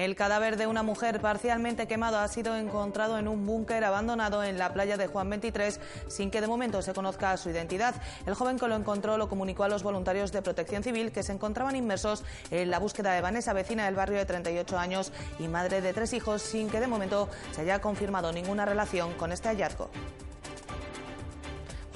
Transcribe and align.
El 0.00 0.16
cadáver 0.16 0.56
de 0.56 0.66
una 0.66 0.82
mujer 0.82 1.20
parcialmente 1.20 1.86
quemado 1.86 2.20
ha 2.20 2.28
sido 2.28 2.56
encontrado 2.56 3.18
en 3.18 3.28
un 3.28 3.44
búnker 3.44 3.84
abandonado 3.84 4.42
en 4.42 4.56
la 4.56 4.72
playa 4.72 4.96
de 4.96 5.08
Juan 5.08 5.28
23 5.28 5.78
sin 6.08 6.30
que 6.30 6.40
de 6.40 6.46
momento 6.46 6.80
se 6.80 6.94
conozca 6.94 7.36
su 7.36 7.50
identidad. 7.50 7.94
El 8.24 8.32
joven 8.32 8.58
que 8.58 8.66
lo 8.66 8.76
encontró 8.76 9.18
lo 9.18 9.28
comunicó 9.28 9.64
a 9.64 9.68
los 9.68 9.82
voluntarios 9.82 10.32
de 10.32 10.40
protección 10.40 10.82
civil 10.82 11.12
que 11.12 11.22
se 11.22 11.32
encontraban 11.32 11.76
inmersos 11.76 12.24
en 12.50 12.70
la 12.70 12.78
búsqueda 12.78 13.12
de 13.12 13.20
Vanessa, 13.20 13.52
vecina 13.52 13.84
del 13.84 13.94
barrio 13.94 14.16
de 14.16 14.24
38 14.24 14.78
años 14.78 15.12
y 15.38 15.48
madre 15.48 15.82
de 15.82 15.92
tres 15.92 16.14
hijos, 16.14 16.40
sin 16.40 16.70
que 16.70 16.80
de 16.80 16.86
momento 16.86 17.28
se 17.52 17.60
haya 17.60 17.82
confirmado 17.82 18.32
ninguna 18.32 18.64
relación 18.64 19.12
con 19.18 19.32
este 19.32 19.50
hallazgo. 19.50 19.90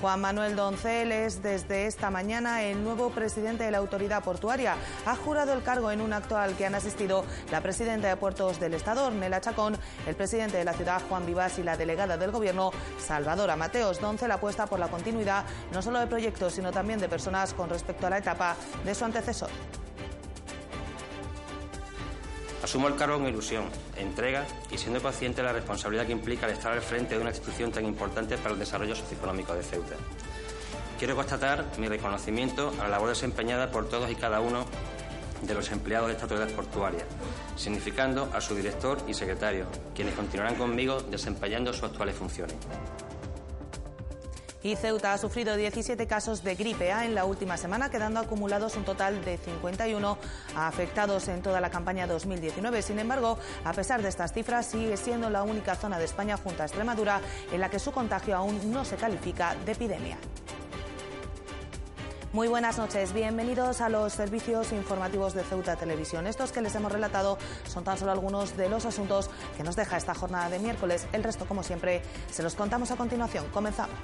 Juan 0.04 0.20
Manuel 0.20 0.54
Doncel 0.54 1.12
es 1.12 1.42
desde 1.42 1.86
esta 1.86 2.10
mañana 2.10 2.62
el 2.62 2.84
nuevo 2.84 3.08
presidente 3.08 3.64
de 3.64 3.70
la 3.70 3.78
autoridad 3.78 4.22
portuaria. 4.22 4.76
Ha 5.06 5.16
jurado 5.16 5.54
el 5.54 5.62
cargo 5.62 5.90
en 5.90 6.02
un 6.02 6.12
acto 6.12 6.36
al 6.36 6.54
que 6.56 6.66
han 6.66 6.74
asistido 6.74 7.24
la 7.50 7.62
presidenta 7.62 8.09
de 8.09 8.16
Puertos 8.16 8.60
del 8.60 8.74
Estado, 8.74 9.06
Ornella 9.06 9.40
Chacón, 9.40 9.78
el 10.06 10.14
presidente 10.14 10.59
de 10.59 10.64
la 10.66 10.74
ciudad, 10.74 11.00
Juan 11.09 11.24
Vivas, 11.24 11.59
y 11.59 11.62
la 11.62 11.78
delegada 11.78 12.18
del 12.18 12.32
Gobierno, 12.32 12.70
Salvadora 12.98 13.56
Mateos. 13.56 13.98
Doncel 13.98 14.30
apuesta 14.30 14.66
por 14.66 14.78
la 14.78 14.88
continuidad 14.88 15.46
no 15.72 15.80
solo 15.80 16.00
de 16.00 16.06
proyectos, 16.06 16.52
sino 16.52 16.70
también 16.70 17.00
de 17.00 17.09
personas 17.09 17.54
con 17.54 17.70
respecto 17.70 18.06
a 18.06 18.10
la 18.10 18.18
etapa 18.18 18.56
de 18.84 18.95
su 18.95 19.06
antecesor. 19.06 19.48
Asumo 22.64 22.88
el 22.88 22.96
cargo 22.96 23.18
con 23.18 23.28
ilusión, 23.28 23.66
entrega 23.98 24.46
y 24.70 24.78
siendo 24.78 24.98
paciente 24.98 25.42
la 25.42 25.52
responsabilidad 25.52 26.07
que 26.07 26.12
implica 26.12 26.46
el 26.46 26.54
estar 26.54 26.73
al 26.73 26.80
frente 26.80 27.15
de 27.15 27.20
una 27.20 27.29
institución 27.29 27.70
tan 27.70 27.84
importante 27.84 28.38
para 28.38 28.54
el 28.54 28.59
desarrollo 28.59 28.96
socioeconómico 28.96 29.52
de 29.52 29.62
Ceuta. 29.62 29.96
Quiero 30.98 31.15
constatar 31.15 31.66
mi 31.76 31.88
reconocimiento 31.88 32.73
a 32.80 32.85
la 32.85 32.88
labor 32.88 33.10
desempeñada 33.10 33.70
por 33.70 33.90
todos 33.90 34.10
y 34.10 34.15
cada 34.15 34.40
uno 34.40 34.65
de 35.42 35.52
los 35.52 35.70
empleados 35.73 36.07
de 36.07 36.15
esta 36.15 36.24
autoridad 36.24 36.57
portuaria, 36.57 37.04
significando 37.54 38.30
a 38.32 38.40
su 38.40 38.54
director 38.54 38.96
y 39.07 39.12
secretario, 39.12 39.66
quienes 39.95 40.15
continuarán 40.15 40.54
conmigo 40.54 41.02
desempeñando 41.02 41.70
sus 41.74 41.82
actuales 41.82 42.16
funciones 42.16 42.57
y 44.65 44.76
Ceuta 44.76 45.12
ha 45.12 45.18
sufrido 45.18 45.57
17 45.57 46.07
casos 46.07 46.43
de 46.43 46.54
gripe 46.54 46.90
A 46.90 47.04
en 47.04 47.15
la 47.15 47.26
última 47.26 47.59
semana, 47.59 47.90
quedando 47.90 48.18
acumulados 48.18 48.76
un 48.76 48.84
total 48.84 49.23
de 49.23 49.37
51 49.37 50.18
afectados 50.57 51.29
en 51.29 51.43
toda 51.43 51.60
la 51.60 51.70
campaña 51.70 52.07
2019. 52.07 52.80
Sin 52.80 52.98
embargo, 52.98 53.38
a 53.62 53.74
pesar 53.74 54.01
de 54.02 54.09
estas 54.09 54.32
cifras, 54.32 54.65
sigue 54.65 54.96
siendo 54.96 55.29
la 55.29 55.42
única 55.42 55.76
zona 55.76 55.98
de 55.98 56.07
España 56.07 56.38
junto 56.38 56.62
a 56.62 56.66
Extremadura 56.66 57.20
en 57.52 57.60
la 57.60 57.68
que 57.68 57.79
su 57.79 57.92
contagio 57.92 58.37
aún 58.37 58.73
no 58.73 58.87
se 58.87 58.96
califica 58.96 59.54
de 59.66 59.73
epidemia. 59.73 60.16
Muy 62.32 62.48
buenas 62.48 62.79
noches, 62.79 63.12
bienvenidos 63.12 63.82
a 63.82 63.88
los 63.90 64.15
servicios 64.15 64.72
informativos 64.72 65.34
de 65.34 65.44
Ceuta 65.44 65.76
Televisión. 65.76 66.26
Estos 66.26 66.53
que 66.53 66.62
les 66.62 66.75
hemos 66.75 66.91
relatado 66.91 67.38
son 67.69 67.84
tan 67.84 67.98
solo 67.98 68.12
algunos 68.12 68.56
de 68.56 68.70
los 68.70 68.87
asuntos 68.87 69.31
que 69.59 69.62
nos 69.62 69.76
deja 69.76 69.98
esta 69.98 70.15
jornada 70.15 70.48
de 70.48 70.59
miércoles. 70.59 71.06
El 71.12 71.22
resto, 71.22 71.44
como 71.44 71.62
siempre, 71.62 72.03
se 72.32 72.42
los 72.42 72.54
contamos 72.54 72.91
a 72.91 72.97
continuación. 72.97 73.44
Comenzamos. 73.53 73.94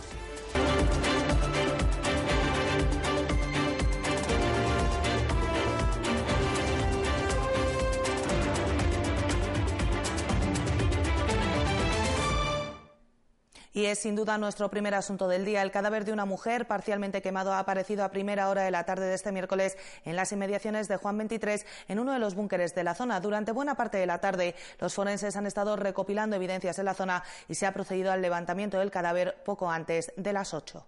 Thank 0.52 1.04
you. 1.04 1.09
Y 13.72 13.84
es 13.84 14.00
sin 14.00 14.16
duda 14.16 14.36
nuestro 14.36 14.68
primer 14.68 14.94
asunto 14.94 15.28
del 15.28 15.44
día. 15.44 15.62
El 15.62 15.70
cadáver 15.70 16.04
de 16.04 16.12
una 16.12 16.24
mujer 16.24 16.66
parcialmente 16.66 17.22
quemado 17.22 17.52
ha 17.52 17.60
aparecido 17.60 18.04
a 18.04 18.10
primera 18.10 18.48
hora 18.48 18.62
de 18.62 18.72
la 18.72 18.84
tarde 18.84 19.06
de 19.06 19.14
este 19.14 19.30
miércoles 19.30 19.76
en 20.04 20.16
las 20.16 20.32
inmediaciones 20.32 20.88
de 20.88 20.96
Juan 20.96 21.18
23 21.18 21.64
en 21.86 22.00
uno 22.00 22.12
de 22.12 22.18
los 22.18 22.34
búnkeres 22.34 22.74
de 22.74 22.82
la 22.82 22.96
zona. 22.96 23.20
Durante 23.20 23.52
buena 23.52 23.76
parte 23.76 23.98
de 23.98 24.06
la 24.06 24.20
tarde, 24.20 24.56
los 24.80 24.94
forenses 24.94 25.36
han 25.36 25.46
estado 25.46 25.76
recopilando 25.76 26.34
evidencias 26.34 26.80
en 26.80 26.84
la 26.84 26.94
zona 26.94 27.22
y 27.48 27.54
se 27.54 27.66
ha 27.66 27.72
procedido 27.72 28.10
al 28.10 28.22
levantamiento 28.22 28.78
del 28.78 28.90
cadáver 28.90 29.36
poco 29.44 29.70
antes 29.70 30.12
de 30.16 30.32
las 30.32 30.52
ocho. 30.52 30.84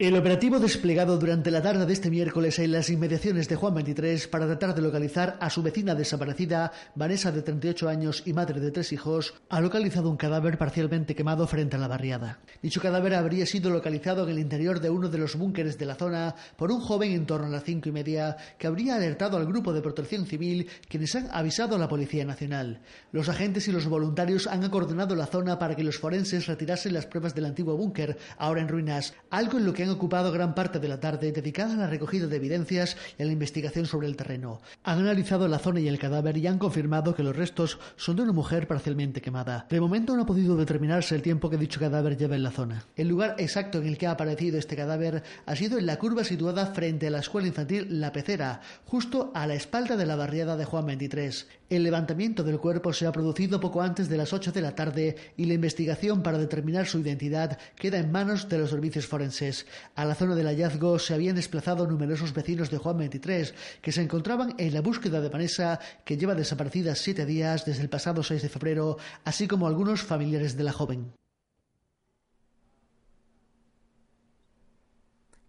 El 0.00 0.16
operativo 0.16 0.58
desplegado 0.58 1.18
durante 1.18 1.50
la 1.50 1.60
tarde 1.60 1.84
de 1.84 1.92
este 1.92 2.08
miércoles 2.08 2.58
en 2.58 2.72
las 2.72 2.88
inmediaciones 2.88 3.50
de 3.50 3.56
Juan 3.56 3.74
23 3.74 4.28
para 4.28 4.46
tratar 4.46 4.74
de 4.74 4.80
localizar 4.80 5.36
a 5.38 5.50
su 5.50 5.62
vecina 5.62 5.94
desaparecida, 5.94 6.72
Vanessa 6.94 7.30
de 7.30 7.42
38 7.42 7.86
años 7.86 8.22
y 8.24 8.32
madre 8.32 8.60
de 8.60 8.70
tres 8.70 8.94
hijos, 8.94 9.34
ha 9.50 9.60
localizado 9.60 10.08
un 10.08 10.16
cadáver 10.16 10.56
parcialmente 10.56 11.14
quemado 11.14 11.46
frente 11.46 11.76
a 11.76 11.78
la 11.78 11.86
barriada. 11.86 12.38
Dicho 12.62 12.80
cadáver 12.80 13.12
habría 13.12 13.44
sido 13.44 13.68
localizado 13.68 14.24
en 14.24 14.30
el 14.30 14.38
interior 14.38 14.80
de 14.80 14.88
uno 14.88 15.10
de 15.10 15.18
los 15.18 15.36
búnkeres 15.36 15.76
de 15.76 15.84
la 15.84 15.96
zona 15.96 16.34
por 16.56 16.72
un 16.72 16.80
joven 16.80 17.12
en 17.12 17.26
torno 17.26 17.48
a 17.48 17.50
las 17.50 17.64
cinco 17.64 17.90
y 17.90 17.92
media 17.92 18.38
que 18.56 18.68
habría 18.68 18.94
alertado 18.94 19.36
al 19.36 19.44
grupo 19.44 19.74
de 19.74 19.82
protección 19.82 20.24
civil 20.24 20.66
quienes 20.88 21.14
han 21.14 21.28
avisado 21.30 21.76
a 21.76 21.78
la 21.78 21.88
Policía 21.88 22.24
Nacional. 22.24 22.80
Los 23.12 23.28
agentes 23.28 23.68
y 23.68 23.72
los 23.72 23.86
voluntarios 23.86 24.46
han 24.46 24.64
acordonado 24.64 25.14
la 25.14 25.26
zona 25.26 25.58
para 25.58 25.76
que 25.76 25.84
los 25.84 25.98
forenses 25.98 26.46
retirasen 26.46 26.94
las 26.94 27.04
pruebas 27.04 27.34
del 27.34 27.44
antiguo 27.44 27.76
búnker, 27.76 28.16
ahora 28.38 28.62
en 28.62 28.68
ruinas, 28.68 29.12
algo 29.28 29.58
en 29.58 29.66
lo 29.66 29.74
que 29.74 29.89
ocupado 29.90 30.32
gran 30.32 30.54
parte 30.54 30.78
de 30.78 30.88
la 30.88 31.00
tarde 31.00 31.32
dedicada 31.32 31.74
a 31.74 31.76
la 31.76 31.86
recogida 31.86 32.26
de 32.26 32.36
evidencias 32.36 32.96
y 33.18 33.22
a 33.22 33.26
la 33.26 33.32
investigación 33.32 33.86
sobre 33.86 34.06
el 34.06 34.16
terreno. 34.16 34.60
Han 34.84 35.00
analizado 35.00 35.48
la 35.48 35.58
zona 35.58 35.80
y 35.80 35.88
el 35.88 35.98
cadáver 35.98 36.36
y 36.36 36.46
han 36.46 36.58
confirmado 36.58 37.14
que 37.14 37.22
los 37.22 37.36
restos 37.36 37.78
son 37.96 38.16
de 38.16 38.22
una 38.22 38.32
mujer 38.32 38.66
parcialmente 38.66 39.20
quemada. 39.20 39.66
De 39.68 39.80
momento 39.80 40.16
no 40.16 40.22
ha 40.22 40.26
podido 40.26 40.56
determinarse 40.56 41.14
el 41.14 41.22
tiempo 41.22 41.50
que 41.50 41.56
dicho 41.56 41.80
cadáver 41.80 42.16
lleva 42.16 42.36
en 42.36 42.42
la 42.42 42.50
zona. 42.50 42.84
El 42.96 43.08
lugar 43.08 43.34
exacto 43.38 43.78
en 43.78 43.86
el 43.86 43.98
que 43.98 44.06
ha 44.06 44.12
aparecido 44.12 44.58
este 44.58 44.76
cadáver 44.76 45.22
ha 45.46 45.56
sido 45.56 45.78
en 45.78 45.86
la 45.86 45.98
curva 45.98 46.24
situada 46.24 46.66
frente 46.66 47.06
a 47.06 47.10
la 47.10 47.20
escuela 47.20 47.48
infantil 47.48 48.00
La 48.00 48.12
Pecera, 48.12 48.60
justo 48.86 49.30
a 49.34 49.46
la 49.46 49.54
espalda 49.54 49.96
de 49.96 50.06
la 50.06 50.16
barriada 50.16 50.56
de 50.56 50.64
Juan 50.64 50.86
23. 50.86 51.46
El 51.70 51.84
levantamiento 51.84 52.42
del 52.42 52.58
cuerpo 52.58 52.92
se 52.92 53.06
ha 53.06 53.12
producido 53.12 53.60
poco 53.60 53.80
antes 53.80 54.08
de 54.08 54.16
las 54.16 54.32
8 54.32 54.50
de 54.50 54.60
la 54.60 54.74
tarde 54.74 55.16
y 55.36 55.44
la 55.44 55.54
investigación 55.54 56.22
para 56.22 56.38
determinar 56.38 56.86
su 56.86 56.98
identidad 56.98 57.58
queda 57.76 57.98
en 57.98 58.10
manos 58.10 58.48
de 58.48 58.58
los 58.58 58.70
servicios 58.70 59.06
forenses. 59.06 59.66
A 59.94 60.04
la 60.04 60.14
zona 60.14 60.34
del 60.34 60.46
hallazgo 60.46 60.98
se 60.98 61.14
habían 61.14 61.36
desplazado 61.36 61.86
numerosos 61.86 62.32
vecinos 62.32 62.70
de 62.70 62.78
Juan 62.78 62.98
23 62.98 63.54
que 63.82 63.92
se 63.92 64.02
encontraban 64.02 64.54
en 64.58 64.74
la 64.74 64.80
búsqueda 64.80 65.20
de 65.20 65.28
Vanessa, 65.28 65.78
que 66.04 66.16
lleva 66.16 66.34
desaparecida 66.34 66.94
siete 66.94 67.26
días 67.26 67.64
desde 67.64 67.82
el 67.82 67.88
pasado 67.88 68.22
6 68.22 68.42
de 68.42 68.48
febrero, 68.48 68.98
así 69.24 69.46
como 69.48 69.66
algunos 69.66 70.02
familiares 70.02 70.56
de 70.56 70.64
la 70.64 70.72
joven. 70.72 71.12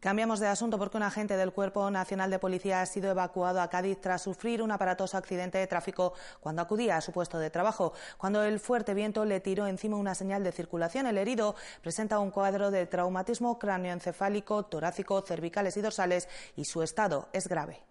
Cambiamos 0.02 0.40
de 0.40 0.48
asunto 0.48 0.80
porque 0.80 0.98
un 0.98 1.04
agente 1.04 1.38
del 1.38 1.54
Cuerpo 1.54 1.92
Nacional 1.92 2.32
de 2.32 2.40
Policía 2.40 2.82
ha 2.82 2.86
sido 2.88 3.12
evacuado 3.12 3.62
a 3.62 3.70
Cádiz 3.70 4.02
tras 4.02 4.24
sufrir 4.24 4.64
un 4.64 4.72
aparatoso 4.72 5.16
accidente 5.16 5.60
de 5.60 5.68
tráfico 5.68 6.14
cuando 6.40 6.64
acudía 6.64 6.98
a 6.98 7.02
su 7.02 7.12
puesto 7.12 7.38
de 7.38 7.52
trabajo. 7.52 7.94
Cuando 8.18 8.42
el 8.42 8.60
fuerte 8.60 8.96
viento 8.96 9.26
le 9.26 9.40
tiró 9.42 9.68
encima 9.68 9.98
una 9.98 10.16
señal 10.16 10.44
de 10.44 10.54
circulación, 10.54 11.06
el 11.06 11.20
herido 11.20 11.54
presenta 11.84 12.18
un 12.18 12.32
cuadro 12.32 12.72
de 12.72 12.88
traumatismo 12.88 13.60
cráneoencefálico, 13.60 14.66
torácico, 14.66 15.22
cervicales 15.22 15.78
y 15.78 15.82
dorsales 15.82 16.28
y 16.56 16.66
su 16.66 16.82
estado 16.82 17.30
es 17.32 17.48
grave. 17.48 17.91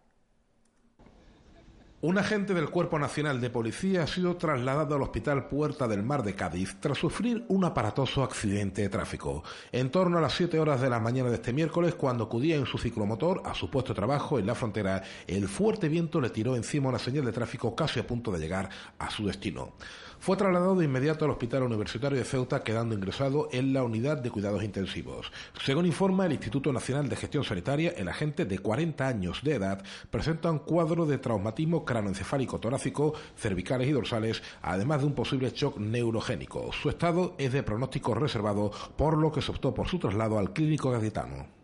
Un 2.02 2.16
agente 2.16 2.54
del 2.54 2.70
Cuerpo 2.70 2.98
Nacional 2.98 3.42
de 3.42 3.50
Policía 3.50 4.04
ha 4.04 4.06
sido 4.06 4.34
trasladado 4.38 4.94
al 4.94 5.02
Hospital 5.02 5.48
Puerta 5.48 5.86
del 5.86 6.02
Mar 6.02 6.22
de 6.22 6.34
Cádiz 6.34 6.76
tras 6.80 6.96
sufrir 6.96 7.44
un 7.48 7.62
aparatoso 7.62 8.22
accidente 8.22 8.80
de 8.80 8.88
tráfico. 8.88 9.44
En 9.70 9.90
torno 9.90 10.16
a 10.16 10.22
las 10.22 10.32
7 10.32 10.58
horas 10.58 10.80
de 10.80 10.88
la 10.88 10.98
mañana 10.98 11.28
de 11.28 11.34
este 11.34 11.52
miércoles, 11.52 11.96
cuando 11.96 12.24
acudía 12.24 12.56
en 12.56 12.64
su 12.64 12.78
ciclomotor 12.78 13.42
a 13.44 13.52
su 13.52 13.68
puesto 13.68 13.92
de 13.92 13.96
trabajo 13.96 14.38
en 14.38 14.46
la 14.46 14.54
frontera, 14.54 15.02
el 15.26 15.46
fuerte 15.46 15.90
viento 15.90 16.22
le 16.22 16.30
tiró 16.30 16.56
encima 16.56 16.88
una 16.88 16.98
señal 16.98 17.26
de 17.26 17.32
tráfico 17.32 17.76
casi 17.76 18.00
a 18.00 18.06
punto 18.06 18.32
de 18.32 18.38
llegar 18.38 18.70
a 18.98 19.10
su 19.10 19.26
destino. 19.26 19.74
Fue 20.20 20.36
trasladado 20.36 20.76
de 20.76 20.84
inmediato 20.84 21.24
al 21.24 21.30
Hospital 21.30 21.62
Universitario 21.62 22.18
de 22.18 22.26
Ceuta, 22.26 22.62
quedando 22.62 22.94
ingresado 22.94 23.48
en 23.52 23.72
la 23.72 23.82
unidad 23.82 24.18
de 24.18 24.30
cuidados 24.30 24.62
intensivos. 24.62 25.32
Según 25.64 25.86
informa 25.86 26.26
el 26.26 26.32
Instituto 26.32 26.74
Nacional 26.74 27.08
de 27.08 27.16
Gestión 27.16 27.42
Sanitaria, 27.42 27.94
el 27.96 28.06
agente 28.06 28.44
de 28.44 28.58
40 28.58 29.08
años 29.08 29.40
de 29.42 29.54
edad 29.54 29.82
presenta 30.10 30.50
un 30.50 30.58
cuadro 30.58 31.06
de 31.06 31.16
traumatismo 31.16 31.86
cranoencefálico 31.86 32.60
torácico, 32.60 33.14
cervicales 33.34 33.88
y 33.88 33.92
dorsales, 33.92 34.42
además 34.60 35.00
de 35.00 35.06
un 35.06 35.14
posible 35.14 35.52
shock 35.54 35.78
neurogénico. 35.78 36.70
Su 36.74 36.90
estado 36.90 37.34
es 37.38 37.54
de 37.54 37.62
pronóstico 37.62 38.14
reservado, 38.14 38.72
por 38.98 39.16
lo 39.16 39.32
que 39.32 39.40
se 39.40 39.50
optó 39.50 39.72
por 39.72 39.88
su 39.88 39.98
traslado 39.98 40.38
al 40.38 40.52
clínico 40.52 40.90
gaditano. 40.90 41.59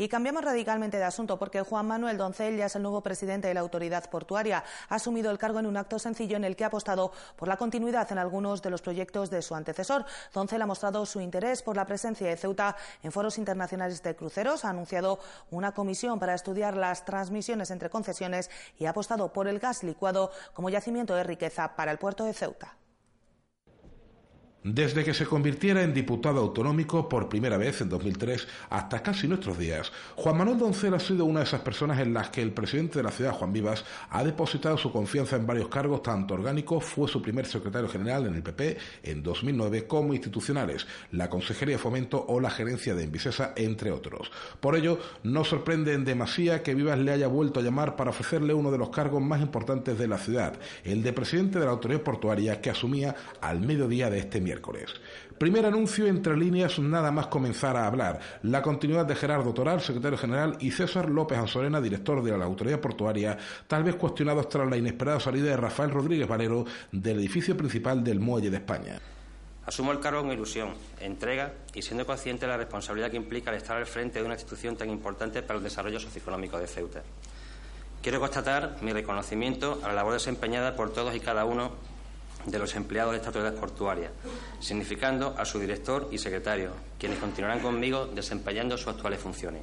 Y 0.00 0.08
cambiamos 0.08 0.44
radicalmente 0.44 0.96
de 0.96 1.02
asunto 1.02 1.40
porque 1.40 1.60
Juan 1.62 1.88
Manuel 1.88 2.16
Doncel 2.16 2.56
ya 2.56 2.66
es 2.66 2.76
el 2.76 2.82
nuevo 2.82 3.02
presidente 3.02 3.48
de 3.48 3.54
la 3.54 3.60
autoridad 3.60 4.08
portuaria. 4.08 4.62
Ha 4.88 4.94
asumido 4.94 5.32
el 5.32 5.38
cargo 5.38 5.58
en 5.58 5.66
un 5.66 5.76
acto 5.76 5.98
sencillo 5.98 6.36
en 6.36 6.44
el 6.44 6.54
que 6.54 6.62
ha 6.62 6.68
apostado 6.68 7.10
por 7.34 7.48
la 7.48 7.56
continuidad 7.56 8.10
en 8.12 8.18
algunos 8.18 8.62
de 8.62 8.70
los 8.70 8.80
proyectos 8.80 9.28
de 9.28 9.42
su 9.42 9.56
antecesor. 9.56 10.06
Doncel 10.32 10.62
ha 10.62 10.66
mostrado 10.66 11.04
su 11.04 11.20
interés 11.20 11.62
por 11.62 11.74
la 11.74 11.84
presencia 11.84 12.28
de 12.28 12.36
Ceuta 12.36 12.76
en 13.02 13.10
foros 13.10 13.38
internacionales 13.38 14.00
de 14.04 14.14
cruceros, 14.14 14.64
ha 14.64 14.70
anunciado 14.70 15.18
una 15.50 15.72
comisión 15.72 16.20
para 16.20 16.34
estudiar 16.34 16.76
las 16.76 17.04
transmisiones 17.04 17.72
entre 17.72 17.90
concesiones 17.90 18.50
y 18.78 18.86
ha 18.86 18.90
apostado 18.90 19.32
por 19.32 19.48
el 19.48 19.58
gas 19.58 19.82
licuado 19.82 20.30
como 20.54 20.70
yacimiento 20.70 21.16
de 21.16 21.24
riqueza 21.24 21.74
para 21.74 21.90
el 21.90 21.98
puerto 21.98 22.22
de 22.22 22.34
Ceuta. 22.34 22.77
Desde 24.70 25.02
que 25.02 25.14
se 25.14 25.24
convirtiera 25.24 25.82
en 25.82 25.94
diputado 25.94 26.40
autonómico 26.40 27.08
por 27.08 27.30
primera 27.30 27.56
vez 27.56 27.80
en 27.80 27.88
2003 27.88 28.46
hasta 28.68 29.02
casi 29.02 29.26
nuestros 29.26 29.56
días, 29.56 29.90
Juan 30.14 30.36
Manuel 30.36 30.58
Doncel 30.58 30.92
ha 30.92 31.00
sido 31.00 31.24
una 31.24 31.40
de 31.40 31.46
esas 31.46 31.62
personas 31.62 31.98
en 32.00 32.12
las 32.12 32.28
que 32.28 32.42
el 32.42 32.52
presidente 32.52 32.98
de 32.98 33.02
la 33.02 33.10
ciudad, 33.10 33.32
Juan 33.32 33.50
Vivas, 33.50 33.86
ha 34.10 34.22
depositado 34.22 34.76
su 34.76 34.92
confianza 34.92 35.36
en 35.36 35.46
varios 35.46 35.68
cargos, 35.68 36.02
tanto 36.02 36.34
orgánicos, 36.34 36.84
fue 36.84 37.08
su 37.08 37.22
primer 37.22 37.46
secretario 37.46 37.88
general 37.88 38.26
en 38.26 38.34
el 38.34 38.42
PP 38.42 38.76
en 39.04 39.22
2009, 39.22 39.86
como 39.86 40.12
institucionales, 40.12 40.86
la 41.12 41.30
Consejería 41.30 41.76
de 41.76 41.82
Fomento 41.82 42.26
o 42.28 42.38
la 42.38 42.50
Gerencia 42.50 42.94
de 42.94 43.04
Envicesa, 43.04 43.54
entre 43.56 43.90
otros. 43.90 44.30
Por 44.60 44.76
ello, 44.76 44.98
no 45.22 45.44
sorprende 45.44 45.94
en 45.94 46.04
demasía 46.04 46.62
que 46.62 46.74
Vivas 46.74 46.98
le 46.98 47.12
haya 47.12 47.26
vuelto 47.26 47.60
a 47.60 47.62
llamar 47.62 47.96
para 47.96 48.10
ofrecerle 48.10 48.52
uno 48.52 48.70
de 48.70 48.76
los 48.76 48.90
cargos 48.90 49.22
más 49.22 49.40
importantes 49.40 49.98
de 49.98 50.08
la 50.08 50.18
ciudad, 50.18 50.58
el 50.84 51.02
de 51.02 51.14
presidente 51.14 51.58
de 51.58 51.64
la 51.64 51.70
Autoridad 51.70 52.02
Portuaria 52.02 52.60
que 52.60 52.68
asumía 52.68 53.16
al 53.40 53.60
mediodía 53.60 54.10
de 54.10 54.18
este 54.18 54.42
miércoles. 54.42 54.57
Primer 55.38 55.66
anuncio 55.66 56.06
entre 56.06 56.36
líneas 56.36 56.78
nada 56.78 57.10
más 57.10 57.28
comenzar 57.28 57.76
a 57.76 57.86
hablar. 57.86 58.18
La 58.42 58.62
continuidad 58.62 59.06
de 59.06 59.14
Gerardo 59.14 59.54
Toral, 59.54 59.80
secretario 59.80 60.18
general, 60.18 60.56
y 60.60 60.70
César 60.70 61.08
López 61.08 61.38
Anzorena, 61.38 61.80
director 61.80 62.22
de 62.22 62.36
la 62.36 62.44
Autoridad 62.44 62.80
Portuaria, 62.80 63.36
tal 63.66 63.84
vez 63.84 63.96
cuestionados 63.96 64.48
tras 64.48 64.68
la 64.68 64.76
inesperada 64.76 65.20
salida 65.20 65.50
de 65.50 65.56
Rafael 65.56 65.90
Rodríguez 65.90 66.28
Valero 66.28 66.64
del 66.92 67.18
edificio 67.18 67.56
principal 67.56 68.02
del 68.02 68.20
Muelle 68.20 68.50
de 68.50 68.56
España. 68.56 69.00
Asumo 69.68 69.92
el 69.92 70.00
cargo 70.00 70.22
con 70.22 70.32
ilusión, 70.32 70.72
entrega 70.98 71.52
y 71.74 71.82
siendo 71.82 72.06
consciente 72.06 72.46
de 72.46 72.52
la 72.52 72.56
responsabilidad 72.56 73.10
que 73.10 73.18
implica 73.18 73.50
el 73.50 73.58
estar 73.58 73.76
al 73.76 73.84
frente 73.84 74.18
de 74.18 74.24
una 74.24 74.32
institución 74.32 74.76
tan 74.76 74.88
importante 74.88 75.42
para 75.42 75.58
el 75.58 75.62
desarrollo 75.62 76.00
socioeconómico 76.00 76.58
de 76.58 76.66
Ceuta. 76.66 77.02
Quiero 78.02 78.18
constatar 78.18 78.76
mi 78.80 78.94
reconocimiento 78.94 79.80
a 79.84 79.88
la 79.88 79.94
labor 79.94 80.14
desempeñada 80.14 80.74
por 80.74 80.92
todos 80.92 81.14
y 81.14 81.20
cada 81.20 81.44
uno 81.44 81.72
de 82.46 82.58
los 82.58 82.74
empleados 82.74 83.12
de 83.12 83.18
esta 83.18 83.28
autoridad 83.28 83.54
portuaria, 83.54 84.10
significando 84.60 85.34
a 85.36 85.44
su 85.44 85.58
director 85.58 86.08
y 86.10 86.18
secretario, 86.18 86.72
quienes 86.98 87.18
continuarán 87.18 87.60
conmigo 87.60 88.06
desempeñando 88.06 88.76
sus 88.76 88.88
actuales 88.88 89.20
funciones. 89.20 89.62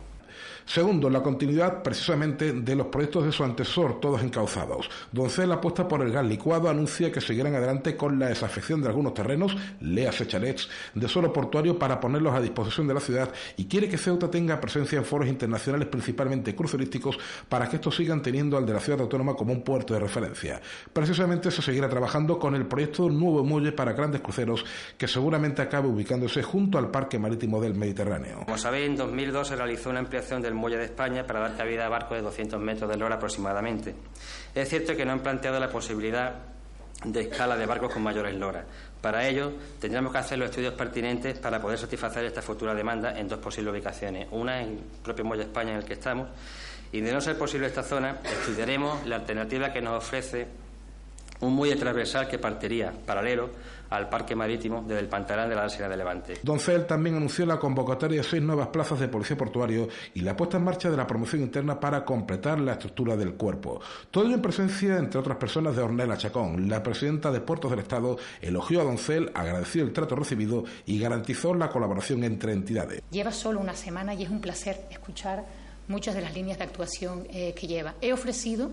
Segundo, 0.66 1.10
la 1.10 1.22
continuidad 1.22 1.84
precisamente 1.84 2.52
de 2.52 2.76
los 2.76 2.88
proyectos 2.88 3.26
de 3.26 3.32
su 3.32 3.44
antecesor, 3.44 4.00
todos 4.00 4.24
encauzados. 4.24 4.90
Doncel 5.12 5.52
apuesta 5.52 5.88
por 5.88 6.02
el 6.02 6.12
gas 6.12 6.26
licuado, 6.26 6.70
anuncia 6.70 7.12
que 7.12 7.22
seguirán 7.22 7.56
adelante 7.56 7.96
con 7.96 8.18
la 8.18 8.28
desafección 8.28 8.82
de 8.82 8.88
algunos 8.88 9.14
terrenos, 9.14 9.56
léase 9.80 10.28
chalets, 10.28 10.68
de 10.96 11.08
suelo 11.08 11.32
portuario 11.32 11.78
para 11.78 12.00
ponerlos 12.00 12.34
a 12.34 12.42
disposición 12.42 12.88
de 12.88 12.96
la 12.96 13.00
ciudad 13.00 13.32
y 13.58 13.66
quiere 13.66 13.88
que 13.88 13.98
Ceuta 13.98 14.30
tenga 14.30 14.60
presencia 14.60 14.98
en 14.98 15.06
foros 15.06 15.28
internacionales, 15.28 15.88
principalmente 15.88 16.56
crucerísticos, 16.56 17.18
para 17.48 17.70
que 17.70 17.76
estos 17.76 17.96
sigan 17.96 18.24
teniendo 18.24 18.58
al 18.58 18.66
de 18.66 18.74
la 18.74 18.80
ciudad 18.80 19.02
autónoma 19.02 19.36
como 19.36 19.54
un 19.54 19.64
puerto 19.64 19.94
de 19.94 20.00
referencia. 20.00 20.60
Precisamente 20.92 21.52
se 21.52 21.62
seguirá 21.62 21.88
trabajando 21.88 22.40
con 22.40 22.56
el 22.56 22.66
proyecto 22.66 23.08
Nuevo 23.08 23.44
Muelle 23.44 23.72
para 23.72 23.94
grandes 23.94 24.22
cruceros, 24.22 24.66
que 24.98 25.08
seguramente 25.08 25.62
acabe 25.62 25.88
ubicándose 25.88 26.42
junto 26.42 26.80
al 26.80 26.90
Parque 26.90 27.20
Marítimo 27.20 27.62
del 27.62 27.76
Mediterráneo. 27.76 28.40
Como 28.46 28.58
sabéis, 28.58 28.88
en 28.88 28.96
2002 28.96 29.48
se 29.48 29.56
realizó 29.56 29.92
una 29.92 30.00
ampliación 30.00 30.42
del 30.42 30.55
muelle 30.56 30.78
de 30.78 30.86
España 30.86 31.25
para 31.25 31.40
dar 31.40 31.56
cabida 31.56 31.86
a 31.86 31.90
barcos 31.90 32.18
de 32.18 32.24
200 32.24 32.60
metros 32.60 32.90
de 32.90 32.98
lora 32.98 33.16
aproximadamente. 33.16 33.96
Es 34.54 34.69
cierto 34.69 34.96
que 34.96 35.06
no 35.06 35.12
han 35.12 35.19
planteado 35.19 35.60
la 35.60 35.69
posibilidad 35.69 36.34
de 37.04 37.22
escala 37.22 37.57
de 37.57 37.66
barcos 37.66 37.94
con 37.94 38.04
mayores 38.04 38.36
loras. 38.36 38.66
Para 39.02 39.28
ello, 39.28 39.54
tendremos 39.80 40.12
que 40.12 40.18
hacer 40.18 40.40
los 40.40 40.50
estudios 40.50 40.74
pertinentes 40.74 41.38
para 41.38 41.62
poder 41.62 41.78
satisfacer 41.78 42.25
esta 42.25 42.42
futura 42.42 42.74
demanda 42.74 43.19
en 43.19 43.28
dos 43.28 43.40
posibles 43.40 43.74
ubicaciones. 43.74 44.28
Una 44.31 44.62
en 44.62 44.69
el 44.69 44.80
propio 45.04 45.25
Muelle 45.25 45.44
de 45.44 45.50
España 45.50 45.72
en 45.72 45.78
el 45.78 45.86
que 45.86 45.94
estamos 45.94 46.30
y, 46.92 47.02
de 47.02 47.12
no 47.12 47.22
ser 47.22 47.38
posible 47.38 47.68
esta 47.68 47.84
zona, 47.84 48.18
estudiaremos 48.24 49.06
la 49.06 49.18
alternativa 49.18 49.72
que 49.72 49.81
nos 49.81 50.04
ofrece 50.04 50.48
un 51.42 51.54
muelle 51.54 51.76
transversal 51.76 52.28
que 52.28 52.40
partiría 52.40 52.94
paralelo 53.06 53.50
al 53.90 54.10
parque 54.10 54.36
marítimo 54.36 54.84
desde 54.88 55.02
el 55.02 55.08
Pantalán 55.08 55.50
de 55.50 55.56
la 55.56 55.70
Sierra 55.70 55.90
de 55.90 55.98
Levante. 55.98 56.34
Doncel 56.44 56.86
también 56.86 57.16
anunció 57.16 57.46
la 57.46 57.60
convocatoria 57.60 58.22
de 58.22 58.28
seis 58.28 58.42
nuevas 58.42 58.68
plazas 58.70 59.00
de 59.00 59.08
policía 59.08 59.38
portuario 59.38 59.88
y 60.14 60.22
la 60.22 60.36
puesta 60.36 60.58
en 60.58 60.64
marcha 60.64 60.90
de 60.90 60.98
la 60.98 61.08
promoción 61.08 61.42
interna 61.42 61.80
para 61.80 62.04
completar 62.04 62.60
la 62.60 62.74
estructura 62.74 63.16
del 63.16 63.36
cuerpo. 63.36 63.80
Todo 64.12 64.26
ello 64.26 64.36
en 64.36 64.42
presencia, 64.42 64.98
entre 64.98 65.20
otras 65.20 65.38
personas, 65.38 65.76
de 65.76 65.84
Ornella 65.84 66.18
Chacón. 66.18 66.68
La 66.70 66.82
presidenta 66.82 67.32
de 67.32 67.42
Puertos 67.42 67.72
del 67.72 67.81
Estado 67.81 68.18
elogió 68.42 68.81
a 68.81 68.84
Doncel, 68.84 69.31
agradeció 69.34 69.84
el 69.84 69.94
trato 69.94 70.16
recibido 70.16 70.64
y 70.86 71.00
garantizó 71.00 71.54
la 71.54 71.70
colaboración 71.70 72.24
entre 72.24 72.54
entidades. 72.54 73.02
Lleva 73.12 73.31
solo 73.31 73.60
una 73.60 73.76
semana 73.76 74.14
y 74.14 74.24
es 74.24 74.30
un 74.30 74.42
placer 74.42 74.86
escuchar 74.90 75.46
muchas 75.88 76.16
de 76.16 76.22
las 76.22 76.34
líneas 76.34 76.58
de 76.58 76.64
actuación 76.64 77.28
eh, 77.30 77.54
que 77.54 77.68
lleva. 77.68 77.96
He 78.02 78.12
ofrecido 78.12 78.72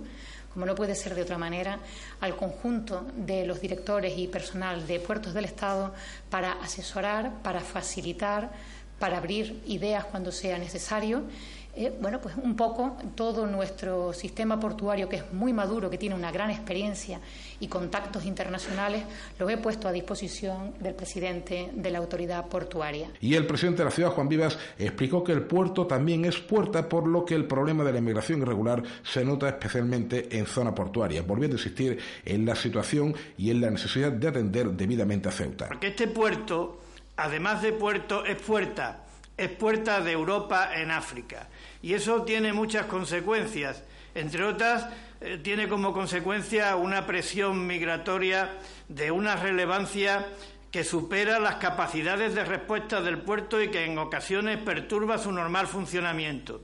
como 0.52 0.66
no 0.66 0.74
puede 0.74 0.94
ser 0.94 1.14
de 1.14 1.22
otra 1.22 1.38
manera, 1.38 1.78
al 2.20 2.36
conjunto 2.36 3.06
de 3.16 3.46
los 3.46 3.60
directores 3.60 4.16
y 4.16 4.28
personal 4.28 4.86
de 4.86 5.00
puertos 5.00 5.34
del 5.34 5.44
Estado 5.44 5.94
para 6.30 6.52
asesorar, 6.52 7.42
para 7.42 7.60
facilitar, 7.60 8.50
para 8.98 9.18
abrir 9.18 9.62
ideas 9.66 10.04
cuando 10.04 10.30
sea 10.30 10.58
necesario 10.58 11.24
eh, 11.74 11.96
bueno, 12.00 12.20
pues 12.20 12.36
un 12.36 12.54
poco 12.54 12.98
todo 13.14 13.46
nuestro 13.46 14.12
sistema 14.12 14.60
portuario, 14.60 15.08
que 15.08 15.16
es 15.16 15.32
muy 15.32 15.54
maduro, 15.54 15.88
que 15.88 15.96
tiene 15.96 16.14
una 16.14 16.30
gran 16.30 16.50
experiencia 16.50 17.18
y 17.60 17.66
contactos 17.66 18.26
internacionales, 18.26 19.04
lo 19.38 19.48
he 19.48 19.56
puesto 19.56 19.88
a 19.88 19.92
disposición 19.92 20.74
del 20.80 20.94
presidente 20.94 21.70
de 21.72 21.90
la 21.90 21.98
autoridad 21.98 22.46
portuaria. 22.46 23.08
Y 23.22 23.34
el 23.36 23.46
presidente 23.46 23.78
de 23.78 23.84
la 23.86 23.90
ciudad, 23.90 24.10
Juan 24.10 24.28
Vivas, 24.28 24.58
explicó 24.78 25.24
que 25.24 25.32
el 25.32 25.44
puerto 25.44 25.86
también 25.86 26.26
es 26.26 26.38
puerta, 26.38 26.86
por 26.86 27.06
lo 27.06 27.24
que 27.24 27.34
el 27.34 27.46
problema 27.46 27.84
de 27.84 27.92
la 27.92 27.98
inmigración 27.98 28.42
irregular 28.42 28.82
se 29.02 29.24
nota 29.24 29.48
especialmente 29.48 30.36
en 30.36 30.44
zona 30.44 30.74
portuaria, 30.74 31.22
volviendo 31.22 31.56
a 31.56 31.58
insistir 31.58 31.98
en 32.26 32.44
la 32.44 32.54
situación 32.54 33.14
y 33.38 33.50
en 33.50 33.62
la 33.62 33.70
necesidad 33.70 34.12
de 34.12 34.28
atender 34.28 34.70
debidamente 34.72 35.30
a 35.30 35.32
Ceuta. 35.32 35.68
Porque 35.68 35.88
este 35.88 36.06
puerto, 36.06 36.80
además 37.16 37.62
de 37.62 37.72
puerto, 37.72 38.26
es 38.26 38.36
puerta, 38.42 39.04
es 39.36 39.48
puerta 39.50 40.00
de 40.00 40.12
Europa 40.12 40.70
en 40.74 40.90
África 40.90 41.48
y 41.82 41.94
eso 41.94 42.22
tiene 42.22 42.52
muchas 42.52 42.86
consecuencias. 42.86 43.82
Entre 44.14 44.44
otras, 44.44 44.86
eh, 45.20 45.38
tiene 45.42 45.68
como 45.68 45.92
consecuencia 45.92 46.76
una 46.76 47.06
presión 47.06 47.66
migratoria 47.66 48.50
de 48.88 49.10
una 49.10 49.36
relevancia 49.36 50.26
que 50.70 50.84
supera 50.84 51.38
las 51.38 51.56
capacidades 51.56 52.34
de 52.34 52.44
respuesta 52.44 53.00
del 53.02 53.18
puerto 53.18 53.62
y 53.62 53.68
que 53.68 53.84
en 53.84 53.98
ocasiones 53.98 54.58
perturba 54.58 55.18
su 55.18 55.30
normal 55.30 55.66
funcionamiento. 55.66 56.62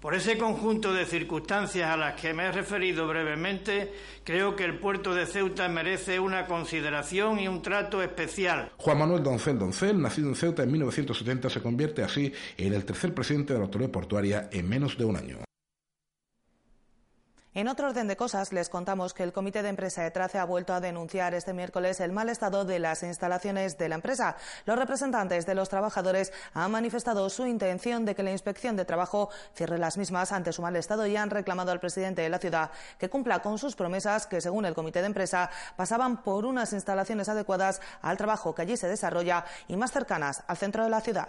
Por 0.00 0.14
ese 0.14 0.38
conjunto 0.38 0.92
de 0.92 1.06
circunstancias 1.06 1.90
a 1.90 1.96
las 1.96 2.20
que 2.20 2.32
me 2.32 2.44
he 2.44 2.52
referido 2.52 3.08
brevemente, 3.08 3.92
creo 4.22 4.54
que 4.54 4.64
el 4.64 4.78
puerto 4.78 5.12
de 5.12 5.26
Ceuta 5.26 5.68
merece 5.68 6.20
una 6.20 6.46
consideración 6.46 7.40
y 7.40 7.48
un 7.48 7.62
trato 7.62 8.00
especial. 8.00 8.70
Juan 8.76 8.98
Manuel 8.98 9.24
Doncel 9.24 9.58
Doncel, 9.58 10.00
nacido 10.00 10.28
en 10.28 10.36
Ceuta 10.36 10.62
en 10.62 10.70
1970, 10.70 11.50
se 11.50 11.60
convierte 11.60 12.04
así 12.04 12.32
en 12.56 12.74
el 12.74 12.84
tercer 12.84 13.12
presidente 13.12 13.54
de 13.54 13.58
la 13.58 13.64
autoridad 13.64 13.90
portuaria 13.90 14.48
en 14.52 14.68
menos 14.68 14.96
de 14.96 15.04
un 15.04 15.16
año. 15.16 15.47
En 17.58 17.66
otro 17.66 17.88
orden 17.88 18.06
de 18.06 18.16
cosas, 18.16 18.52
les 18.52 18.68
contamos 18.68 19.12
que 19.12 19.24
el 19.24 19.32
Comité 19.32 19.64
de 19.64 19.68
Empresa 19.68 20.04
de 20.04 20.12
Trace 20.12 20.38
ha 20.38 20.44
vuelto 20.44 20.72
a 20.74 20.80
denunciar 20.80 21.34
este 21.34 21.52
miércoles 21.52 21.98
el 21.98 22.12
mal 22.12 22.28
estado 22.28 22.64
de 22.64 22.78
las 22.78 23.02
instalaciones 23.02 23.76
de 23.76 23.88
la 23.88 23.96
empresa. 23.96 24.36
Los 24.64 24.78
representantes 24.78 25.44
de 25.44 25.56
los 25.56 25.68
trabajadores 25.68 26.32
han 26.54 26.70
manifestado 26.70 27.28
su 27.28 27.46
intención 27.46 28.04
de 28.04 28.14
que 28.14 28.22
la 28.22 28.30
Inspección 28.30 28.76
de 28.76 28.84
Trabajo 28.84 29.30
cierre 29.56 29.76
las 29.76 29.98
mismas 29.98 30.30
ante 30.30 30.52
su 30.52 30.62
mal 30.62 30.76
estado 30.76 31.04
y 31.08 31.16
han 31.16 31.30
reclamado 31.30 31.72
al 31.72 31.80
presidente 31.80 32.22
de 32.22 32.28
la 32.28 32.38
ciudad 32.38 32.70
que 32.96 33.10
cumpla 33.10 33.40
con 33.40 33.58
sus 33.58 33.74
promesas 33.74 34.28
que, 34.28 34.40
según 34.40 34.64
el 34.64 34.76
Comité 34.76 35.00
de 35.00 35.06
Empresa, 35.06 35.50
pasaban 35.74 36.22
por 36.22 36.44
unas 36.44 36.72
instalaciones 36.72 37.28
adecuadas 37.28 37.80
al 38.02 38.16
trabajo 38.16 38.54
que 38.54 38.62
allí 38.62 38.76
se 38.76 38.86
desarrolla 38.86 39.44
y 39.66 39.76
más 39.76 39.90
cercanas 39.90 40.44
al 40.46 40.58
centro 40.58 40.84
de 40.84 40.90
la 40.90 41.00
ciudad. 41.00 41.28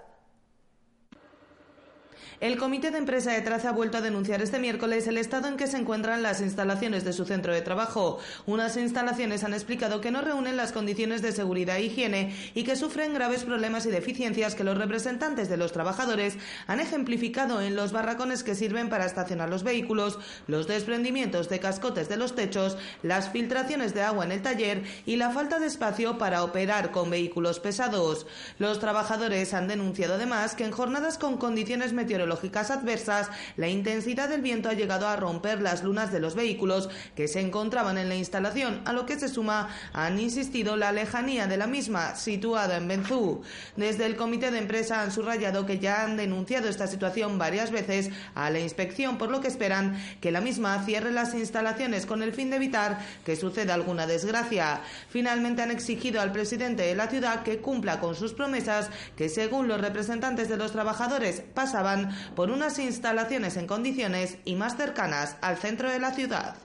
El 2.41 2.55
Comité 2.55 2.89
de 2.89 2.99
Empresa 2.99 3.33
de 3.33 3.41
Traza 3.41 3.67
ha 3.67 3.73
vuelto 3.73 3.97
a 3.97 4.01
denunciar 4.01 4.41
este 4.41 4.59
miércoles 4.59 5.05
el 5.07 5.17
estado 5.17 5.49
en 5.49 5.57
que 5.57 5.67
se 5.67 5.75
encuentran 5.75 6.23
las 6.23 6.39
instalaciones 6.39 7.03
de 7.03 7.11
su 7.11 7.25
centro 7.25 7.53
de 7.53 7.61
trabajo. 7.61 8.19
Unas 8.45 8.77
instalaciones 8.77 9.43
han 9.43 9.53
explicado 9.53 9.99
que 9.99 10.09
no 10.09 10.21
reúnen 10.21 10.55
las 10.55 10.71
condiciones 10.71 11.21
de 11.21 11.33
seguridad 11.33 11.75
e 11.75 11.83
higiene 11.83 12.33
y 12.53 12.63
que 12.63 12.77
sufren 12.77 13.13
graves 13.13 13.43
problemas 13.43 13.85
y 13.85 13.89
deficiencias 13.89 14.55
que 14.55 14.63
los 14.63 14.77
representantes 14.77 15.49
de 15.49 15.57
los 15.57 15.73
trabajadores 15.73 16.37
han 16.65 16.79
ejemplificado 16.79 17.61
en 17.61 17.75
los 17.75 17.91
barracones 17.91 18.43
que 18.43 18.55
sirven 18.55 18.87
para 18.87 19.05
estacionar 19.05 19.49
los 19.49 19.63
vehículos, 19.63 20.17
los 20.47 20.65
desprendimientos 20.65 21.49
de 21.49 21.59
cascotes 21.59 22.07
de 22.07 22.15
los 22.15 22.35
techos, 22.35 22.77
las 23.03 23.27
filtraciones 23.31 23.93
de 23.93 24.03
agua 24.03 24.23
en 24.23 24.31
el 24.31 24.41
taller 24.41 24.83
y 25.05 25.17
la 25.17 25.31
falta 25.31 25.59
de 25.59 25.67
espacio 25.67 26.17
para 26.17 26.45
operar 26.45 26.91
con 26.91 27.09
vehículos 27.09 27.59
pesados. 27.59 28.27
Los 28.59 28.79
trabajadores 28.79 29.53
han 29.53 29.67
denunciado 29.67 30.13
además 30.13 30.55
que 30.55 30.63
en 30.63 30.71
jornadas 30.71 31.17
con 31.17 31.35
condiciones 31.35 31.91
meteorológicas 31.91 32.28
meteorológicas 32.29 32.69
adversas, 32.69 33.29
la 33.57 33.67
intensidad 33.67 34.29
del 34.29 34.41
viento 34.41 34.69
ha 34.69 34.73
llegado 34.73 35.07
a 35.07 35.15
romper 35.15 35.61
las 35.61 35.83
lunas 35.83 36.11
de 36.11 36.19
los 36.19 36.35
vehículos 36.35 36.89
que 37.15 37.27
se 37.27 37.41
encontraban 37.41 37.97
en 37.97 38.09
la 38.09 38.15
instalación, 38.15 38.81
a 38.85 38.93
lo 38.93 39.05
que 39.05 39.19
se 39.19 39.27
suma, 39.27 39.69
han 39.93 40.19
insistido, 40.19 40.75
la 40.75 40.91
lejanía 40.91 41.47
de 41.47 41.57
la 41.57 41.67
misma, 41.67 42.15
situada 42.15 42.77
en 42.77 42.87
Benzú. 42.87 43.41
Desde 43.75 44.05
el 44.05 44.15
comité 44.15 44.51
de 44.51 44.59
empresa 44.59 45.01
han 45.01 45.11
subrayado 45.11 45.65
que 45.65 45.79
ya 45.79 46.03
han 46.03 46.17
denunciado 46.17 46.69
esta 46.69 46.87
situación 46.87 47.37
varias 47.37 47.71
veces 47.71 48.11
a 48.35 48.49
la 48.49 48.59
inspección, 48.59 49.17
por 49.17 49.31
lo 49.31 49.41
que 49.41 49.47
esperan 49.47 49.97
que 50.21 50.31
la 50.31 50.41
misma 50.41 50.83
cierre 50.85 51.11
las 51.11 51.33
instalaciones 51.33 52.05
con 52.05 52.21
el 52.21 52.33
fin 52.33 52.49
de 52.49 52.57
evitar 52.57 52.99
que 53.25 53.35
suceda 53.35 53.73
alguna 53.73 54.05
desgracia. 54.05 54.81
Finalmente 55.09 55.61
han 55.61 55.71
exigido 55.71 56.21
al 56.21 56.31
presidente 56.31 56.83
de 56.83 56.95
la 56.95 57.07
ciudad 57.07 57.43
que 57.43 57.59
cumpla 57.59 57.99
con 57.99 58.15
sus 58.15 58.33
promesas 58.33 58.89
que, 59.15 59.29
según 59.29 59.67
los 59.67 59.81
representantes 59.81 60.49
de 60.49 60.57
los 60.57 60.71
trabajadores, 60.71 61.41
pasaban 61.53 62.15
por 62.35 62.51
unas 62.51 62.79
instalaciones 62.79 63.57
en 63.57 63.67
condiciones 63.67 64.37
y 64.45 64.55
más 64.55 64.77
cercanas 64.77 65.37
al 65.41 65.57
centro 65.57 65.89
de 65.89 65.99
la 65.99 66.11
ciudad. 66.11 66.55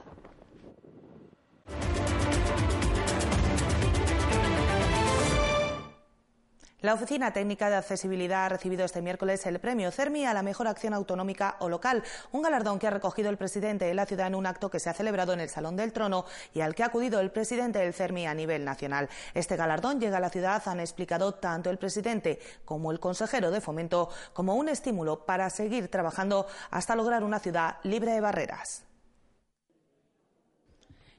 La 6.85 6.93
Oficina 6.93 7.33
Técnica 7.33 7.71
de 7.71 7.76
Accesibilidad 7.76 8.45
ha 8.45 8.49
recibido 8.50 8.85
este 8.85 9.00
miércoles 9.00 9.47
el 9.47 9.59
premio 9.59 9.91
CERMI 9.91 10.26
a 10.26 10.35
la 10.35 10.43
mejor 10.43 10.69
acción 10.69 10.93
autonómica 10.93 11.57
o 11.61 11.71
local, 11.71 12.03
un 12.31 12.43
galardón 12.43 12.79
que 12.79 12.87
ha 12.87 12.91
recogido 12.91 13.31
el 13.31 13.38
presidente 13.38 13.87
de 13.87 13.95
la 13.95 14.05
ciudad 14.05 14.26
en 14.26 14.35
un 14.35 14.45
acto 14.45 14.69
que 14.69 14.79
se 14.79 14.91
ha 14.91 14.93
celebrado 14.93 15.33
en 15.33 15.41
el 15.41 15.49
Salón 15.49 15.76
del 15.76 15.95
Trono 15.95 16.26
y 16.53 16.61
al 16.61 16.75
que 16.75 16.83
ha 16.83 16.87
acudido 16.88 17.21
el 17.21 17.31
presidente 17.31 17.79
del 17.79 17.95
CERMI 17.95 18.26
a 18.26 18.35
nivel 18.35 18.67
nacional. 18.67 19.09
Este 19.33 19.57
galardón 19.57 19.99
llega 19.99 20.19
a 20.19 20.21
la 20.21 20.29
ciudad, 20.29 20.62
han 20.67 20.79
explicado 20.79 21.33
tanto 21.33 21.71
el 21.71 21.79
presidente 21.79 22.38
como 22.67 22.93
el 22.93 23.00
consejero 23.00 23.50
de 23.50 23.62
fomento, 23.62 24.11
como 24.35 24.55
un 24.55 24.69
estímulo 24.69 25.25
para 25.25 25.49
seguir 25.49 25.88
trabajando 25.88 26.47
hasta 26.71 26.97
lograr 26.97 27.25
una 27.25 27.38
ciudad 27.38 27.79
libre 27.83 28.12
de 28.12 28.21
barreras. 28.21 28.84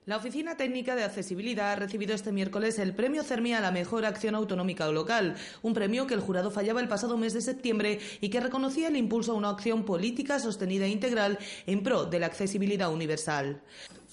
La 0.05 0.17
Oficina 0.17 0.55
Técnica 0.55 0.95
de 0.95 1.03
Accesibilidad 1.03 1.71
ha 1.71 1.75
recibido 1.77 2.13
este 2.13 2.31
miércoles 2.31 2.77
el 2.77 2.93
premio 2.93 3.23
CERMI 3.23 3.53
a 3.53 3.59
la 3.59 3.71
mejor 3.71 4.05
acción 4.05 4.35
autonómica 4.35 4.87
o 4.87 4.91
local, 4.91 5.35
un 5.63 5.73
premio 5.73 6.05
que 6.05 6.13
el 6.13 6.19
jurado 6.19 6.51
fallaba 6.51 6.79
el 6.79 6.87
pasado 6.87 7.17
mes 7.17 7.33
de 7.33 7.41
septiembre 7.41 7.99
y 8.21 8.29
que 8.29 8.39
reconocía 8.39 8.89
el 8.89 8.97
impulso 8.97 9.31
a 9.31 9.35
una 9.35 9.49
acción 9.49 9.83
política 9.83 10.37
sostenida 10.37 10.85
e 10.85 10.89
integral 10.89 11.39
en 11.65 11.81
pro 11.81 12.05
de 12.05 12.19
la 12.19 12.27
accesibilidad 12.27 12.93
universal. 12.93 13.61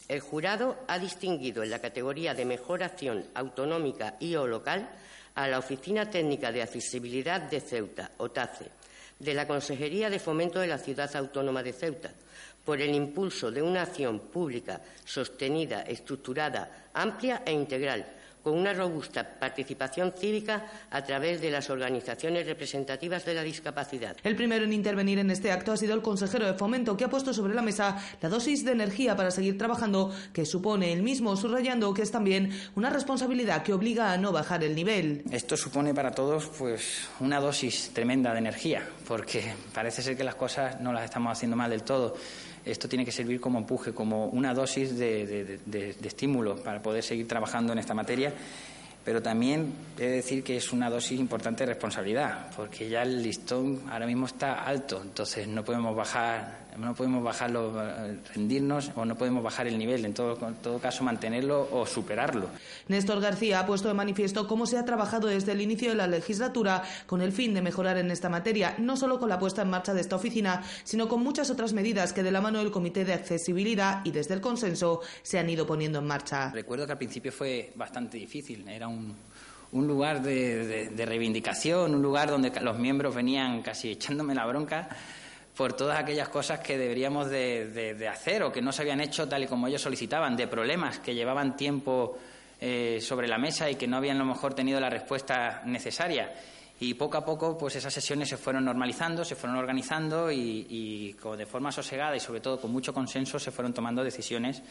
El 0.09 0.21
jurado 0.21 0.79
ha 0.89 0.99
distinguido 0.99 1.63
en 1.63 1.69
la 1.69 1.81
categoría 1.81 2.33
de 2.33 2.47
mejor 2.47 2.83
acción 2.83 3.27
autonómica 3.35 4.17
y 4.19 4.35
o 4.37 4.47
local 4.47 4.89
a 5.35 5.47
la 5.47 5.59
Oficina 5.59 6.09
Técnica 6.09 6.53
de 6.53 6.63
Accesibilidad 6.63 7.43
de 7.43 7.61
Ceuta, 7.61 8.13
OTACE, 8.17 8.71
de 9.19 9.35
la 9.35 9.47
Consejería 9.47 10.09
de 10.09 10.19
Fomento 10.19 10.59
de 10.59 10.69
la 10.69 10.79
Ciudad 10.79 11.15
Autónoma 11.15 11.63
de 11.63 11.75
Ceuta, 11.75 12.15
por 12.65 12.81
el 12.81 12.95
impulso 12.95 13.51
de 13.51 13.63
una 13.63 13.83
acción 13.83 14.19
pública 14.21 14.81
sostenida, 15.05 15.83
estructurada, 15.83 16.89
amplia 16.95 17.43
e 17.45 17.53
integral, 17.53 18.07
con 18.43 18.59
una 18.59 18.73
robusta 18.73 19.23
participación 19.23 20.13
cívica 20.19 20.67
a 20.91 21.05
través 21.05 21.41
de 21.41 21.51
las 21.51 21.71
organizaciones 21.71 22.47
representativas 22.47 23.25
de 23.25 23.35
la 23.35 23.43
discapacidad. 23.43 24.17
El 24.25 24.37
primero 24.37 24.65
en 24.65 24.73
intervenir 24.73 25.19
en 25.19 25.31
este 25.31 25.53
acto 25.53 25.73
ha 25.73 25.77
sido 25.77 25.95
el 25.95 26.03
consejero 26.03 26.47
de 26.47 26.55
Fomento, 26.55 26.97
que 26.97 27.05
ha 27.05 27.11
puesto 27.11 27.33
sobre 27.33 27.55
la 27.55 27.63
mesa 27.63 28.03
la 28.21 28.29
dosis 28.29 28.65
de 28.65 28.73
energía 28.73 29.17
para 29.17 29.31
seguir 29.31 29.57
trabajando 29.57 30.13
que 30.33 30.45
supone 30.45 30.93
el 30.93 31.03
mismo, 31.03 31.37
subrayando 31.37 31.95
que 31.95 32.03
es 32.03 32.11
también 32.11 32.51
una 32.75 32.91
responsabilidad 32.91 33.63
que 33.63 33.73
obliga 33.73 34.13
a 34.13 34.17
no 34.17 34.33
bajar 34.33 34.65
el 34.65 34.75
nivel. 34.75 35.23
Esto 35.31 35.57
supone 35.57 35.95
para 35.95 36.11
todos 36.11 36.47
pues 36.47 37.09
una 37.21 37.41
dosis 37.41 37.91
tremenda 37.93 38.33
de 38.33 38.39
energía, 38.39 38.89
porque 39.07 39.55
parece 39.73 40.03
ser 40.03 40.17
que 40.17 40.25
las 40.25 40.35
cosas 40.35 40.81
no 40.81 40.93
las 40.93 41.05
estamos 41.05 41.33
haciendo 41.33 41.57
mal 41.57 41.71
del 41.71 41.83
todo 41.83 42.17
esto 42.65 42.89
tiene 42.89 43.05
que 43.05 43.13
servir 43.13 43.41
como 43.41 43.59
empuje, 43.59 43.93
como 43.93 44.27
una 44.27 44.55
dosis 44.55 44.97
de, 44.99 45.59
estímulo 46.03 46.57
para 46.57 46.81
poder 46.81 47.03
seguir 47.03 47.27
trabajando 47.27 47.73
en 47.73 47.79
esta 47.79 47.95
materia. 47.95 48.33
Pero 49.05 49.21
también 49.21 49.73
he 49.99 50.03
de 50.03 50.11
decir 50.11 50.45
que 50.45 50.57
es 50.57 50.73
una 50.73 50.89
dosis 50.89 51.19
importante 51.19 51.65
de 51.65 51.73
responsabilidad, 51.73 52.51
porque 52.55 52.89
ya 52.89 53.03
el 53.03 53.21
listón 53.21 53.83
ahora 53.91 54.07
mismo 54.07 54.27
está 54.27 54.63
alto, 54.63 55.03
entonces 55.03 55.49
no 55.49 55.65
podemos 55.65 55.97
bajar, 55.97 56.62
no 56.79 56.95
podemos 56.95 57.23
bajarlo, 57.23 57.73
rendirnos 58.35 58.91
o 58.95 59.05
no 59.05 59.17
podemos 59.17 59.43
bajar 59.43 59.67
el 59.67 59.79
nivel, 59.79 60.05
en 60.05 60.15
todo, 60.15 60.39
en 60.47 60.55
todo 60.57 60.79
caso 60.79 61.05
mantenerlo 61.05 61.69
o 61.73 61.87
superarlo. 61.87 62.49
Néstor 62.89 63.21
García 63.21 63.61
ha 63.61 63.67
puesto 63.67 63.89
de 63.89 63.95
manifiesto 63.95 64.47
cómo 64.47 64.67
se 64.67 64.79
ha 64.79 64.85
trabajado 64.85 65.29
desde 65.29 65.53
el 65.53 65.61
inicio 65.61 65.91
de 65.91 65.97
la 65.97 66.07
legislatura 66.07 66.83
con 67.07 67.23
el 67.23 67.33
fin 67.33 67.55
de 67.55 67.63
mejorar 67.63 67.99
en 67.99 68.11
esta 68.11 68.29
materia, 68.29 68.75
no 68.79 68.97
solo 68.97 69.19
con 69.19 69.29
la 69.29 69.39
puesta 69.39 69.63
en 69.63 69.71
marcha 69.71 69.95
de 69.95 70.01
esta 70.01 70.17
oficina, 70.17 70.63
sino 70.85 71.09
con 71.09 71.23
muchas 71.23 71.51
otras 71.51 71.73
medidas 71.73 72.13
que 72.13 72.23
de 72.23 72.31
la 72.31 72.41
mano 72.41 72.59
del 72.59 72.71
Comité 72.71 73.05
de 73.05 73.15
Accesibilidad 73.15 74.05
y 74.05 74.11
desde 74.11 74.35
el 74.35 74.41
consenso 74.41 75.01
se 75.23 75.39
han 75.39 75.49
ido 75.49 75.67
poniendo 75.67 75.99
en 75.99 76.07
marcha. 76.07 76.51
Recuerdo 76.51 76.87
que 76.87 76.93
al 76.93 76.99
principio 76.99 77.33
fue 77.33 77.73
bastante 77.75 78.19
difícil, 78.19 78.67
era 78.69 78.89
un, 78.89 79.17
lugar 79.73 80.23
de, 80.23 80.93
reivindicación, 81.07 81.95
un 81.95 82.03
lugar 82.03 82.31
donde 82.31 82.51
los 82.61 82.79
miembros 82.79 83.15
venían 83.15 83.63
casi 83.63 83.93
echándome 83.93 84.35
la 84.35 84.47
bronca 84.47 84.89
por 85.57 85.75
todas 85.75 85.99
aquellas 85.99 86.29
cosas 86.29 86.61
que 86.61 86.79
deberíamos 86.79 87.29
de, 87.29 88.09
hacer 88.11 88.43
o 88.43 88.53
que 88.53 88.63
no 88.63 88.73
se 88.73 88.83
habían 88.83 89.01
hecho 89.01 89.29
tal 89.29 89.45
y 89.45 89.47
como 89.47 89.67
ellos 89.67 89.83
solicitaban, 89.83 90.37
de 90.37 90.47
problemas 90.47 90.99
que 90.99 91.15
llevaban 91.15 91.57
tiempo 91.57 92.19
eh, 92.61 92.99
sobre 93.01 93.29
la 93.29 93.39
mesa 93.39 93.71
y 93.71 93.75
que 93.75 93.87
no 93.87 93.99
habían 93.99 94.19
lo 94.19 94.25
mejor 94.25 94.55
tenido 94.55 94.81
la 94.81 94.91
respuesta 94.91 95.63
necesaria. 95.67 96.33
Y 96.81 96.95
poco 96.95 97.19
a 97.19 97.25
poco, 97.25 97.57
pues 97.57 97.77
esas 97.77 97.95
sesiones 97.95 98.29
se 98.29 98.37
fueron 98.37 98.65
normalizando, 98.65 99.25
se 99.25 99.37
fueron 99.37 99.59
organizando 99.59 100.33
y, 100.33 100.67
y 100.69 101.17
de 101.37 101.47
forma 101.47 101.71
sosegada 101.71 102.17
y 102.17 102.21
sobre 102.21 102.41
todo 102.41 102.61
con 102.61 102.73
mucho 102.73 102.93
consenso 102.93 103.39
se 103.39 103.53
fueron 103.53 103.73
tomando 103.73 104.03
decisiones 104.03 104.63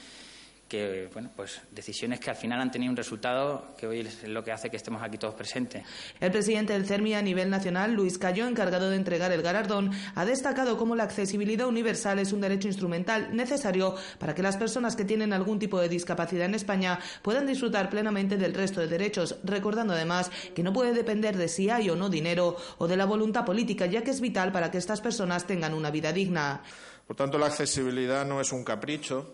que, 0.71 1.09
bueno, 1.11 1.29
pues 1.35 1.61
decisiones 1.69 2.21
que 2.21 2.29
al 2.29 2.37
final 2.37 2.61
han 2.61 2.71
tenido 2.71 2.91
un 2.91 2.95
resultado 2.95 3.75
que 3.77 3.87
hoy 3.87 3.99
es 3.99 4.23
lo 4.23 4.41
que 4.41 4.53
hace 4.53 4.69
que 4.69 4.77
estemos 4.77 5.03
aquí 5.03 5.17
todos 5.17 5.35
presentes. 5.35 5.83
El 6.17 6.31
presidente 6.31 6.71
del 6.71 6.85
CERMI 6.85 7.15
a 7.15 7.21
nivel 7.21 7.49
nacional, 7.49 7.93
Luis 7.93 8.17
Cayo, 8.17 8.47
encargado 8.47 8.89
de 8.89 8.95
entregar 8.95 9.33
el 9.33 9.41
galardón, 9.41 9.91
ha 10.15 10.23
destacado 10.23 10.77
cómo 10.77 10.95
la 10.95 11.03
accesibilidad 11.03 11.67
universal 11.67 12.19
es 12.19 12.31
un 12.31 12.39
derecho 12.39 12.69
instrumental 12.69 13.35
necesario 13.35 13.95
para 14.17 14.33
que 14.33 14.43
las 14.43 14.55
personas 14.55 14.95
que 14.95 15.03
tienen 15.03 15.33
algún 15.33 15.59
tipo 15.59 15.77
de 15.77 15.89
discapacidad 15.89 16.45
en 16.45 16.55
España 16.55 16.99
puedan 17.21 17.45
disfrutar 17.45 17.89
plenamente 17.89 18.37
del 18.37 18.53
resto 18.53 18.79
de 18.79 18.87
derechos, 18.87 19.39
recordando 19.43 19.93
además 19.93 20.31
que 20.55 20.63
no 20.63 20.71
puede 20.71 20.93
depender 20.93 21.35
de 21.35 21.49
si 21.49 21.69
hay 21.69 21.89
o 21.89 21.97
no 21.97 22.07
dinero 22.07 22.55
o 22.77 22.87
de 22.87 22.95
la 22.95 23.03
voluntad 23.03 23.43
política, 23.43 23.87
ya 23.87 24.03
que 24.03 24.11
es 24.11 24.21
vital 24.21 24.53
para 24.53 24.71
que 24.71 24.77
estas 24.77 25.01
personas 25.01 25.45
tengan 25.45 25.73
una 25.73 25.91
vida 25.91 26.13
digna. 26.13 26.63
Por 27.07 27.17
tanto, 27.17 27.37
la 27.37 27.47
accesibilidad 27.47 28.25
no 28.25 28.39
es 28.39 28.53
un 28.53 28.63
capricho, 28.63 29.33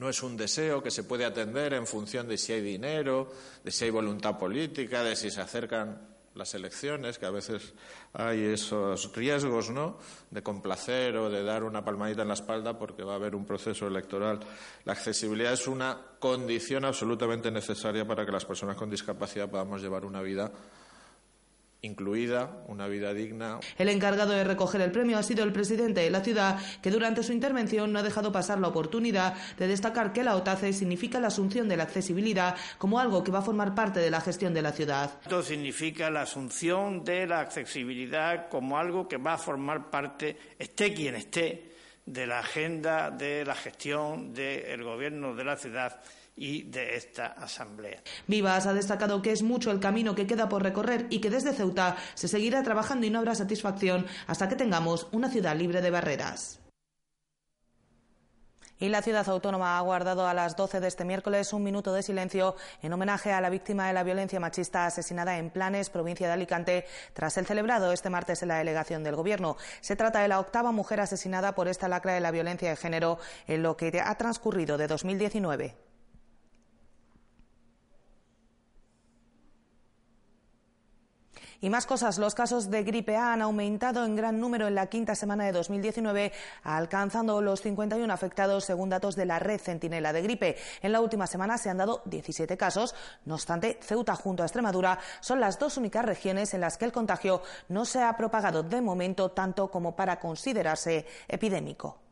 no 0.00 0.08
es 0.08 0.22
un 0.22 0.34
deseo 0.34 0.82
que 0.82 0.90
se 0.90 1.04
puede 1.04 1.26
atender 1.26 1.74
en 1.74 1.86
función 1.86 2.26
de 2.26 2.38
si 2.38 2.54
hay 2.54 2.62
dinero, 2.62 3.30
de 3.62 3.70
si 3.70 3.84
hay 3.84 3.90
voluntad 3.90 4.38
política, 4.38 5.04
de 5.04 5.14
si 5.14 5.30
se 5.30 5.42
acercan 5.42 6.00
las 6.34 6.54
elecciones, 6.54 7.18
que 7.18 7.26
a 7.26 7.30
veces 7.30 7.74
hay 8.14 8.44
esos 8.44 9.14
riesgos, 9.14 9.68
¿no? 9.68 9.98
De 10.30 10.42
complacer 10.42 11.18
o 11.18 11.28
de 11.28 11.44
dar 11.44 11.64
una 11.64 11.84
palmadita 11.84 12.22
en 12.22 12.28
la 12.28 12.34
espalda 12.34 12.78
porque 12.78 13.02
va 13.02 13.12
a 13.12 13.16
haber 13.16 13.34
un 13.34 13.44
proceso 13.44 13.86
electoral. 13.86 14.40
La 14.86 14.94
accesibilidad 14.94 15.52
es 15.52 15.68
una 15.68 16.00
condición 16.18 16.86
absolutamente 16.86 17.50
necesaria 17.50 18.06
para 18.06 18.24
que 18.24 18.32
las 18.32 18.46
personas 18.46 18.76
con 18.76 18.88
discapacidad 18.88 19.50
podamos 19.50 19.82
llevar 19.82 20.06
una 20.06 20.22
vida 20.22 20.50
incluida 21.82 22.62
una 22.66 22.86
vida 22.88 23.14
digna. 23.14 23.60
El 23.78 23.88
encargado 23.88 24.32
de 24.32 24.44
recoger 24.44 24.80
el 24.80 24.92
premio 24.92 25.18
ha 25.18 25.22
sido 25.22 25.44
el 25.44 25.52
presidente 25.52 26.00
de 26.00 26.10
la 26.10 26.22
ciudad, 26.22 26.58
que 26.82 26.90
durante 26.90 27.22
su 27.22 27.32
intervención 27.32 27.92
no 27.92 27.98
ha 27.98 28.02
dejado 28.02 28.32
pasar 28.32 28.58
la 28.58 28.68
oportunidad 28.68 29.34
de 29.58 29.66
destacar 29.66 30.12
que 30.12 30.24
la 30.24 30.36
OTACE 30.36 30.72
significa 30.72 31.20
la 31.20 31.28
asunción 31.28 31.68
de 31.68 31.76
la 31.76 31.84
accesibilidad 31.84 32.56
como 32.78 32.98
algo 32.98 33.24
que 33.24 33.32
va 33.32 33.40
a 33.40 33.42
formar 33.42 33.74
parte 33.74 34.00
de 34.00 34.10
la 34.10 34.20
gestión 34.20 34.54
de 34.54 34.62
la 34.62 34.72
ciudad. 34.72 35.10
Esto 35.22 35.42
significa 35.42 36.10
la 36.10 36.22
asunción 36.22 37.04
de 37.04 37.26
la 37.26 37.40
accesibilidad 37.40 38.48
como 38.48 38.78
algo 38.78 39.08
que 39.08 39.16
va 39.16 39.34
a 39.34 39.38
formar 39.38 39.90
parte, 39.90 40.36
esté 40.58 40.92
quien 40.92 41.14
esté, 41.14 41.70
de 42.06 42.26
la 42.26 42.40
agenda 42.40 43.10
de 43.10 43.44
la 43.44 43.54
gestión 43.54 44.34
del 44.34 44.82
gobierno 44.82 45.34
de 45.34 45.44
la 45.44 45.56
ciudad 45.56 46.00
y 46.40 46.62
de 46.62 46.96
esta 46.96 47.26
Asamblea. 47.26 48.02
Vivas 48.26 48.66
ha 48.66 48.72
destacado 48.72 49.20
que 49.20 49.30
es 49.30 49.42
mucho 49.42 49.70
el 49.70 49.78
camino 49.78 50.14
que 50.14 50.26
queda 50.26 50.48
por 50.48 50.62
recorrer 50.62 51.06
y 51.10 51.20
que 51.20 51.28
desde 51.28 51.52
Ceuta 51.52 51.96
se 52.14 52.28
seguirá 52.28 52.62
trabajando 52.62 53.06
y 53.06 53.10
no 53.10 53.18
habrá 53.18 53.34
satisfacción 53.34 54.06
hasta 54.26 54.48
que 54.48 54.56
tengamos 54.56 55.06
una 55.12 55.28
ciudad 55.28 55.54
libre 55.54 55.82
de 55.82 55.90
barreras. 55.90 56.60
Y 58.78 58.88
la 58.88 59.02
ciudad 59.02 59.28
autónoma 59.28 59.76
ha 59.76 59.82
guardado 59.82 60.26
a 60.26 60.32
las 60.32 60.56
12 60.56 60.80
de 60.80 60.88
este 60.88 61.04
miércoles 61.04 61.52
un 61.52 61.62
minuto 61.62 61.92
de 61.92 62.02
silencio 62.02 62.56
en 62.80 62.94
homenaje 62.94 63.30
a 63.30 63.42
la 63.42 63.50
víctima 63.50 63.86
de 63.86 63.92
la 63.92 64.02
violencia 64.02 64.40
machista 64.40 64.86
asesinada 64.86 65.36
en 65.36 65.50
Planes, 65.50 65.90
provincia 65.90 66.26
de 66.26 66.32
Alicante, 66.32 66.86
tras 67.12 67.36
el 67.36 67.44
celebrado 67.44 67.92
este 67.92 68.08
martes 68.08 68.40
en 68.40 68.48
la 68.48 68.56
delegación 68.56 69.04
del 69.04 69.16
Gobierno. 69.16 69.58
Se 69.82 69.96
trata 69.96 70.22
de 70.22 70.28
la 70.28 70.40
octava 70.40 70.72
mujer 70.72 71.00
asesinada 71.00 71.54
por 71.54 71.68
esta 71.68 71.88
lacra 71.88 72.14
de 72.14 72.20
la 72.20 72.30
violencia 72.30 72.70
de 72.70 72.76
género 72.76 73.18
en 73.46 73.62
lo 73.62 73.76
que 73.76 74.00
ha 74.02 74.14
transcurrido 74.14 74.78
de 74.78 74.86
2019. 74.86 75.89
Y 81.62 81.68
más 81.68 81.84
cosas, 81.84 82.16
los 82.16 82.34
casos 82.34 82.70
de 82.70 82.82
gripe 82.84 83.16
A 83.16 83.34
han 83.34 83.42
aumentado 83.42 84.06
en 84.06 84.16
gran 84.16 84.40
número 84.40 84.66
en 84.66 84.74
la 84.74 84.86
quinta 84.86 85.14
semana 85.14 85.44
de 85.44 85.52
2019, 85.52 86.32
alcanzando 86.62 87.42
los 87.42 87.60
51 87.60 88.10
afectados 88.10 88.64
según 88.64 88.88
datos 88.88 89.14
de 89.14 89.26
la 89.26 89.38
red 89.38 89.60
Centinela 89.60 90.14
de 90.14 90.22
Gripe. 90.22 90.56
En 90.80 90.92
la 90.92 91.02
última 91.02 91.26
semana 91.26 91.58
se 91.58 91.68
han 91.68 91.76
dado 91.76 92.00
17 92.06 92.56
casos. 92.56 92.94
No 93.26 93.34
obstante, 93.34 93.78
Ceuta 93.82 94.14
junto 94.16 94.42
a 94.42 94.46
Extremadura 94.46 94.98
son 95.20 95.38
las 95.38 95.58
dos 95.58 95.76
únicas 95.76 96.04
regiones 96.04 96.54
en 96.54 96.62
las 96.62 96.78
que 96.78 96.86
el 96.86 96.92
contagio 96.92 97.42
no 97.68 97.84
se 97.84 98.02
ha 98.02 98.16
propagado 98.16 98.62
de 98.62 98.80
momento 98.80 99.30
tanto 99.32 99.70
como 99.70 99.94
para 99.94 100.18
considerarse 100.18 101.04
epidémico. 101.28 102.09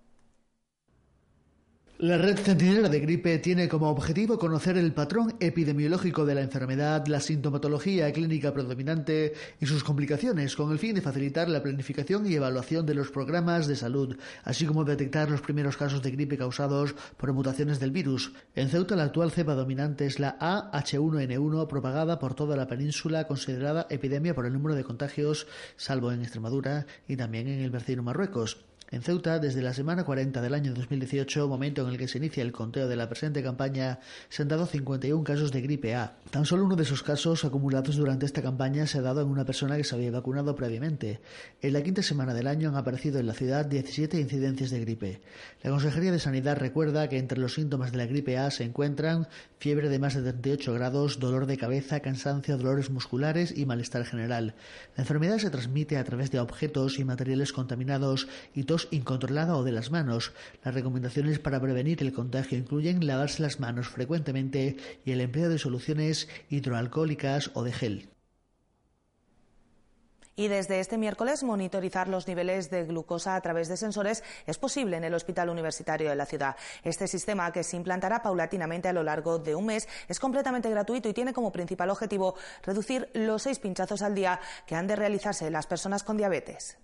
La 2.00 2.16
red 2.16 2.38
centinela 2.38 2.88
de 2.88 3.00
gripe 3.00 3.40
tiene 3.40 3.68
como 3.68 3.88
objetivo 3.88 4.38
conocer 4.38 4.78
el 4.78 4.92
patrón 4.92 5.34
epidemiológico 5.40 6.24
de 6.24 6.36
la 6.36 6.42
enfermedad, 6.42 7.04
la 7.08 7.18
sintomatología 7.18 8.12
clínica 8.12 8.54
predominante 8.54 9.32
y 9.60 9.66
sus 9.66 9.82
complicaciones, 9.82 10.54
con 10.54 10.70
el 10.70 10.78
fin 10.78 10.94
de 10.94 11.00
facilitar 11.00 11.48
la 11.48 11.60
planificación 11.60 12.24
y 12.24 12.34
evaluación 12.34 12.86
de 12.86 12.94
los 12.94 13.10
programas 13.10 13.66
de 13.66 13.74
salud, 13.74 14.16
así 14.44 14.64
como 14.64 14.84
detectar 14.84 15.28
los 15.28 15.40
primeros 15.40 15.76
casos 15.76 16.00
de 16.00 16.12
gripe 16.12 16.38
causados 16.38 16.94
por 17.16 17.32
mutaciones 17.32 17.80
del 17.80 17.90
virus. 17.90 18.30
En 18.54 18.68
Ceuta, 18.68 18.94
la 18.94 19.02
actual 19.02 19.32
cepa 19.32 19.56
dominante 19.56 20.06
es 20.06 20.20
la 20.20 20.38
AH1N1, 20.38 21.66
propagada 21.66 22.20
por 22.20 22.34
toda 22.34 22.56
la 22.56 22.68
península, 22.68 23.26
considerada 23.26 23.88
epidemia 23.90 24.36
por 24.36 24.46
el 24.46 24.52
número 24.52 24.76
de 24.76 24.84
contagios, 24.84 25.48
salvo 25.76 26.12
en 26.12 26.22
Extremadura 26.22 26.86
y 27.08 27.16
también 27.16 27.48
en 27.48 27.58
el 27.58 27.72
vecino 27.72 28.04
Marruecos. 28.04 28.68
En 28.90 29.02
Ceuta, 29.02 29.38
desde 29.38 29.60
la 29.60 29.74
semana 29.74 30.02
40 30.02 30.40
del 30.40 30.54
año 30.54 30.72
2018, 30.72 31.46
momento 31.46 31.82
en 31.82 31.88
el 31.88 31.98
que 31.98 32.08
se 32.08 32.16
inicia 32.16 32.42
el 32.42 32.52
conteo 32.52 32.88
de 32.88 32.96
la 32.96 33.06
presente 33.06 33.42
campaña, 33.42 33.98
se 34.30 34.40
han 34.40 34.48
dado 34.48 34.64
51 34.64 35.22
casos 35.24 35.52
de 35.52 35.60
gripe 35.60 35.94
A. 35.94 36.16
Tan 36.30 36.46
solo 36.46 36.64
uno 36.64 36.74
de 36.74 36.84
esos 36.84 37.02
casos 37.02 37.44
acumulados 37.44 37.96
durante 37.96 38.24
esta 38.24 38.40
campaña 38.40 38.86
se 38.86 38.96
ha 38.96 39.02
dado 39.02 39.20
en 39.20 39.28
una 39.28 39.44
persona 39.44 39.76
que 39.76 39.84
se 39.84 39.94
había 39.94 40.10
vacunado 40.10 40.56
previamente. 40.56 41.20
En 41.60 41.74
la 41.74 41.82
quinta 41.82 42.02
semana 42.02 42.32
del 42.32 42.46
año 42.46 42.70
han 42.70 42.76
aparecido 42.76 43.20
en 43.20 43.26
la 43.26 43.34
ciudad 43.34 43.66
17 43.66 44.18
incidencias 44.18 44.70
de 44.70 44.80
gripe. 44.80 45.20
La 45.62 45.68
Consejería 45.68 46.10
de 46.10 46.18
Sanidad 46.18 46.56
recuerda 46.56 47.10
que 47.10 47.18
entre 47.18 47.40
los 47.40 47.52
síntomas 47.52 47.92
de 47.92 47.98
la 47.98 48.06
gripe 48.06 48.38
A 48.38 48.50
se 48.50 48.64
encuentran 48.64 49.28
fiebre 49.58 49.90
de 49.90 49.98
más 49.98 50.14
de 50.14 50.22
38 50.22 50.72
grados, 50.72 51.18
dolor 51.18 51.44
de 51.44 51.58
cabeza, 51.58 52.00
cansancio, 52.00 52.56
dolores 52.56 52.88
musculares 52.88 53.52
y 53.54 53.66
malestar 53.66 54.06
general. 54.06 54.54
La 54.96 55.02
enfermedad 55.02 55.36
se 55.36 55.50
transmite 55.50 55.98
a 55.98 56.04
través 56.04 56.30
de 56.30 56.40
objetos 56.40 56.98
y 56.98 57.04
materiales 57.04 57.52
contaminados 57.52 58.28
y 58.54 58.64
tos 58.64 58.77
incontrolada 58.92 59.56
o 59.56 59.64
de 59.64 59.72
las 59.72 59.90
manos. 59.90 60.32
Las 60.62 60.74
recomendaciones 60.74 61.40
para 61.40 61.60
prevenir 61.60 62.00
el 62.02 62.12
contagio 62.12 62.58
incluyen 62.58 63.06
lavarse 63.06 63.42
las 63.42 63.58
manos 63.58 63.88
frecuentemente 63.88 64.76
y 65.04 65.10
el 65.10 65.20
empleo 65.20 65.48
de 65.48 65.58
soluciones 65.58 66.28
hidroalcohólicas 66.50 67.50
o 67.54 67.64
de 67.64 67.72
gel 67.72 68.08
y 70.38 70.46
desde 70.46 70.78
este 70.78 70.98
miércoles 70.98 71.42
monitorizar 71.42 72.06
los 72.08 72.28
niveles 72.28 72.70
de 72.70 72.84
glucosa 72.84 73.34
a 73.34 73.40
través 73.40 73.66
de 73.66 73.76
sensores 73.76 74.22
es 74.46 74.56
posible 74.56 74.96
en 74.96 75.02
el 75.02 75.12
Hospital 75.12 75.50
Universitario 75.50 76.08
de 76.08 76.14
la 76.14 76.26
ciudad. 76.26 76.54
Este 76.84 77.08
sistema, 77.08 77.50
que 77.50 77.64
se 77.64 77.76
implantará 77.76 78.22
paulatinamente 78.22 78.86
a 78.86 78.92
lo 78.92 79.02
largo 79.02 79.40
de 79.40 79.56
un 79.56 79.66
mes, 79.66 79.88
es 80.06 80.20
completamente 80.20 80.70
gratuito 80.70 81.08
y 81.08 81.12
tiene 81.12 81.32
como 81.32 81.50
principal 81.50 81.90
objetivo 81.90 82.36
reducir 82.62 83.10
los 83.14 83.42
seis 83.42 83.58
pinchazos 83.58 84.00
al 84.00 84.14
día 84.14 84.38
que 84.64 84.76
han 84.76 84.86
de 84.86 84.94
realizarse 84.94 85.50
las 85.50 85.66
personas 85.66 86.04
con 86.04 86.16
diabetes. 86.16 86.78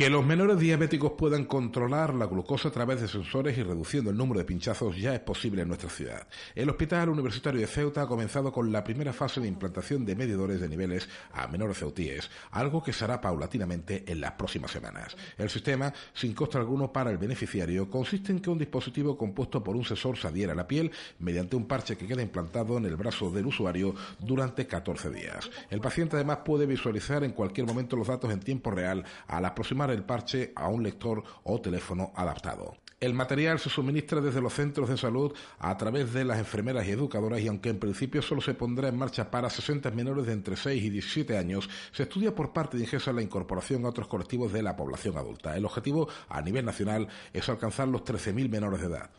Que 0.00 0.08
los 0.08 0.24
menores 0.24 0.58
diabéticos 0.58 1.12
puedan 1.12 1.44
controlar 1.44 2.14
la 2.14 2.24
glucosa 2.24 2.68
a 2.68 2.72
través 2.72 3.02
de 3.02 3.06
sensores 3.06 3.58
y 3.58 3.62
reduciendo 3.62 4.08
el 4.08 4.16
número 4.16 4.38
de 4.38 4.46
pinchazos 4.46 4.96
ya 4.96 5.14
es 5.14 5.20
posible 5.20 5.60
en 5.60 5.68
nuestra 5.68 5.90
ciudad. 5.90 6.26
El 6.54 6.70
Hospital 6.70 7.10
Universitario 7.10 7.60
de 7.60 7.66
Ceuta 7.66 8.00
ha 8.00 8.06
comenzado 8.06 8.50
con 8.50 8.72
la 8.72 8.82
primera 8.82 9.12
fase 9.12 9.42
de 9.42 9.48
implantación 9.48 10.06
de 10.06 10.16
medidores 10.16 10.58
de 10.58 10.70
niveles 10.70 11.06
a 11.34 11.48
menores 11.48 11.76
ceutíes, 11.76 12.30
algo 12.52 12.82
que 12.82 12.94
se 12.94 13.04
hará 13.04 13.20
paulatinamente 13.20 14.10
en 14.10 14.22
las 14.22 14.32
próximas 14.32 14.70
semanas. 14.70 15.14
El 15.36 15.50
sistema, 15.50 15.92
sin 16.14 16.32
coste 16.32 16.56
alguno 16.56 16.90
para 16.90 17.10
el 17.10 17.18
beneficiario, 17.18 17.90
consiste 17.90 18.32
en 18.32 18.40
que 18.40 18.48
un 18.48 18.56
dispositivo 18.56 19.18
compuesto 19.18 19.62
por 19.62 19.76
un 19.76 19.84
sensor 19.84 20.16
se 20.16 20.28
adhiera 20.28 20.54
a 20.54 20.56
la 20.56 20.66
piel 20.66 20.90
mediante 21.18 21.56
un 21.56 21.66
parche 21.66 21.98
que 21.98 22.06
queda 22.06 22.22
implantado 22.22 22.78
en 22.78 22.86
el 22.86 22.96
brazo 22.96 23.30
del 23.30 23.44
usuario 23.44 23.94
durante 24.18 24.66
14 24.66 25.10
días. 25.10 25.50
El 25.68 25.82
paciente 25.82 26.16
además 26.16 26.38
puede 26.42 26.64
visualizar 26.64 27.22
en 27.22 27.32
cualquier 27.32 27.66
momento 27.66 27.96
los 27.96 28.08
datos 28.08 28.32
en 28.32 28.40
tiempo 28.40 28.70
real 28.70 29.04
al 29.26 29.44
aproximar 29.44 29.89
el 29.92 30.04
parche 30.04 30.52
a 30.54 30.68
un 30.68 30.82
lector 30.82 31.22
o 31.44 31.60
teléfono 31.60 32.12
adaptado. 32.14 32.76
El 33.00 33.14
material 33.14 33.58
se 33.58 33.70
suministra 33.70 34.20
desde 34.20 34.42
los 34.42 34.52
centros 34.52 34.90
de 34.90 34.98
salud 34.98 35.32
a 35.58 35.74
través 35.78 36.12
de 36.12 36.22
las 36.22 36.38
enfermeras 36.38 36.86
y 36.86 36.90
educadoras 36.90 37.40
y 37.40 37.48
aunque 37.48 37.70
en 37.70 37.78
principio 37.78 38.20
solo 38.20 38.42
se 38.42 38.52
pondrá 38.52 38.88
en 38.88 38.98
marcha 38.98 39.30
para 39.30 39.48
60 39.48 39.90
menores 39.92 40.26
de 40.26 40.34
entre 40.34 40.54
6 40.54 40.82
y 40.84 40.90
17 40.90 41.38
años, 41.38 41.70
se 41.92 42.02
estudia 42.02 42.34
por 42.34 42.52
parte 42.52 42.76
de 42.76 42.82
Ingesa 42.84 43.14
la 43.14 43.22
incorporación 43.22 43.86
a 43.86 43.88
otros 43.88 44.06
colectivos 44.06 44.52
de 44.52 44.62
la 44.62 44.76
población 44.76 45.16
adulta. 45.16 45.56
El 45.56 45.64
objetivo 45.64 46.10
a 46.28 46.42
nivel 46.42 46.66
nacional 46.66 47.08
es 47.32 47.48
alcanzar 47.48 47.88
los 47.88 48.04
13.000 48.04 48.50
menores 48.50 48.80
de 48.82 48.88
edad. 48.88 49.10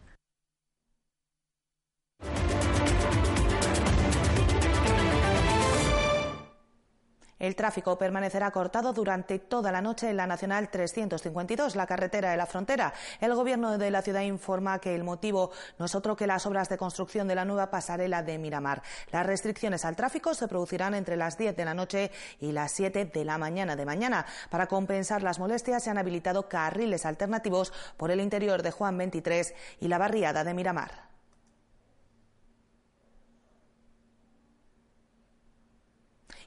El 7.41 7.55
tráfico 7.55 7.97
permanecerá 7.97 8.51
cortado 8.51 8.93
durante 8.93 9.39
toda 9.39 9.71
la 9.71 9.81
noche 9.81 10.11
en 10.11 10.17
la 10.17 10.27
Nacional 10.27 10.69
352, 10.69 11.75
la 11.75 11.87
carretera 11.87 12.29
de 12.29 12.37
la 12.37 12.45
frontera. 12.45 12.93
El 13.19 13.33
Gobierno 13.33 13.79
de 13.79 13.89
la 13.89 14.03
ciudad 14.03 14.21
informa 14.21 14.77
que 14.77 14.93
el 14.93 15.03
motivo 15.03 15.49
no 15.79 15.85
es 15.85 15.95
otro 15.95 16.15
que 16.15 16.27
las 16.27 16.45
obras 16.45 16.69
de 16.69 16.77
construcción 16.77 17.27
de 17.27 17.33
la 17.33 17.43
nueva 17.43 17.71
pasarela 17.71 18.21
de 18.21 18.37
Miramar. 18.37 18.83
Las 19.11 19.25
restricciones 19.25 19.85
al 19.85 19.95
tráfico 19.95 20.35
se 20.35 20.47
producirán 20.47 20.93
entre 20.93 21.17
las 21.17 21.35
10 21.35 21.57
de 21.57 21.65
la 21.65 21.73
noche 21.73 22.11
y 22.39 22.51
las 22.51 22.73
7 22.73 23.05
de 23.05 23.25
la 23.25 23.39
mañana 23.39 23.75
de 23.75 23.87
mañana. 23.87 24.27
Para 24.51 24.67
compensar 24.67 25.23
las 25.23 25.39
molestias 25.39 25.83
se 25.83 25.89
han 25.89 25.97
habilitado 25.97 26.47
carriles 26.47 27.07
alternativos 27.07 27.73
por 27.97 28.11
el 28.11 28.21
interior 28.21 28.61
de 28.61 28.69
Juan 28.69 28.99
23 28.99 29.55
y 29.79 29.87
la 29.87 29.97
barriada 29.97 30.43
de 30.43 30.53
Miramar. 30.53 31.10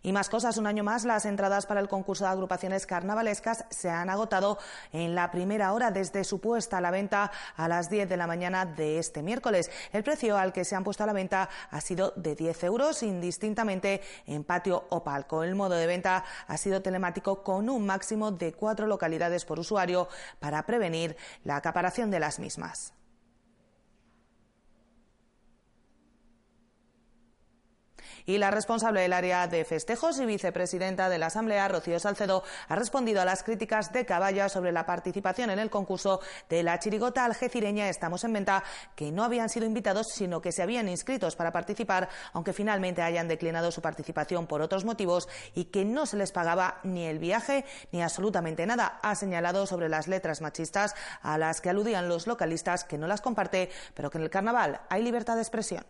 Y 0.05 0.13
más 0.13 0.29
cosas, 0.29 0.59
un 0.59 0.67
año 0.67 0.85
más, 0.85 1.07
las 1.07 1.25
entradas 1.25 1.65
para 1.65 1.81
el 1.81 1.89
concurso 1.89 2.25
de 2.25 2.31
agrupaciones 2.31 2.85
carnavalescas 2.85 3.65
se 3.71 3.89
han 3.89 4.11
agotado 4.11 4.59
en 4.93 5.15
la 5.15 5.31
primera 5.31 5.73
hora 5.73 5.91
desde 5.91 6.25
su 6.25 6.43
puesta 6.43 6.77
a 6.77 6.83
la 6.83 6.91
venta 6.91 7.33
a 7.57 7.69
las 7.69 7.89
10 7.89 8.07
de 8.11 8.19
la 8.19 8.27
mañana 8.27 8.67
de 8.67 8.99
este 8.99 9.23
miércoles. 9.23 9.71
El 9.95 10.05
precio 10.05 10.37
al 10.37 10.53
que 10.53 10.67
se 10.67 10.77
han 10.77 10.85
puesto 10.85 11.05
a 11.05 11.07
la 11.07 11.15
venta 11.15 11.49
ha 11.71 11.81
sido 11.81 12.13
de 12.17 12.37
10 12.37 12.65
euros, 12.65 13.03
indistintamente 13.03 14.03
en 14.27 14.45
patio 14.45 14.85
o 14.91 15.03
palco. 15.03 15.43
El 15.43 15.55
modo 15.55 15.75
de 15.75 15.87
venta 15.87 16.23
ha 16.49 16.57
sido 16.59 16.83
telemático 16.83 17.43
con 17.43 17.71
un 17.71 17.87
máximo 17.87 18.31
de 18.31 18.53
cuatro 18.53 18.87
localidades 18.87 19.47
por 19.47 19.59
usuario 19.59 20.09
para 20.39 20.67
prevenir 20.67 21.17
la 21.45 21.57
acaparación 21.57 22.11
de 22.11 22.21
las 22.21 22.39
mismas. 22.39 22.93
Y 28.27 28.39
la 28.39 28.51
responsable 28.51 29.01
del 29.01 29.13
área 29.13 29.47
de 29.47 29.65
festejos 29.65 30.19
y 30.19 30.25
vicepresidenta 30.25 31.09
de 31.09 31.19
la 31.19 31.27
Asamblea, 31.27 31.69
Rocío 31.69 31.99
Salcedo, 32.01 32.43
ha 32.69 32.75
respondido 32.75 33.21
a 33.21 33.25
las 33.25 33.43
críticas 33.43 33.93
de 33.93 34.07
Caballa 34.07 34.49
sobre 34.49 34.73
la 34.73 34.87
participación 34.87 35.51
en 35.51 35.59
el 35.59 35.69
concurso 35.69 36.21
de 36.49 36.63
la 36.63 36.79
chirigota 36.79 37.25
algecireña 37.25 37.89
Estamos 37.89 38.25
en 38.25 38.33
Venta, 38.33 38.65
que 38.97 39.13
no 39.13 39.25
habían 39.25 39.49
sido 39.49 39.67
invitados, 39.67 40.09
sino 40.13 40.41
que 40.41 40.53
se 40.53 40.63
habían 40.63 40.89
inscritos 40.89 41.37
para 41.37 41.53
participar, 41.53 42.09
aunque 42.33 42.53
finalmente 42.53 43.03
hayan 43.03 43.29
declinado 43.29 43.71
su 43.71 43.83
participación 43.83 44.47
por 44.47 44.63
otros 44.63 44.85
motivos 44.85 45.29
y 45.55 45.67
que 45.67 45.85
no 45.85 46.07
se 46.07 46.17
les 46.17 46.33
pagaba 46.33 46.81
ni 46.83 47.05
el 47.05 47.19
viaje 47.19 47.65
ni 47.93 48.03
absolutamente 48.03 48.67
nada. 48.67 49.01
Ha 49.03 49.15
señalado 49.15 49.67
sobre 49.67 49.89
las 49.89 50.09
letras 50.09 50.41
machistas 50.41 50.95
a 51.23 51.37
las 51.37 51.61
que 51.61 51.71
aludían 51.71 52.09
los 52.09 52.27
localistas 52.27 52.85
que 52.85 52.99
no 52.99 53.07
las 53.07 53.21
comparte, 53.21 53.71
pero 53.95 54.11
que 54.11 54.19
en 54.19 54.25
el 54.25 54.31
carnaval 54.31 54.81
hay 54.89 55.03
libertad 55.03 55.35
de 55.37 55.43
expresión. 55.43 55.85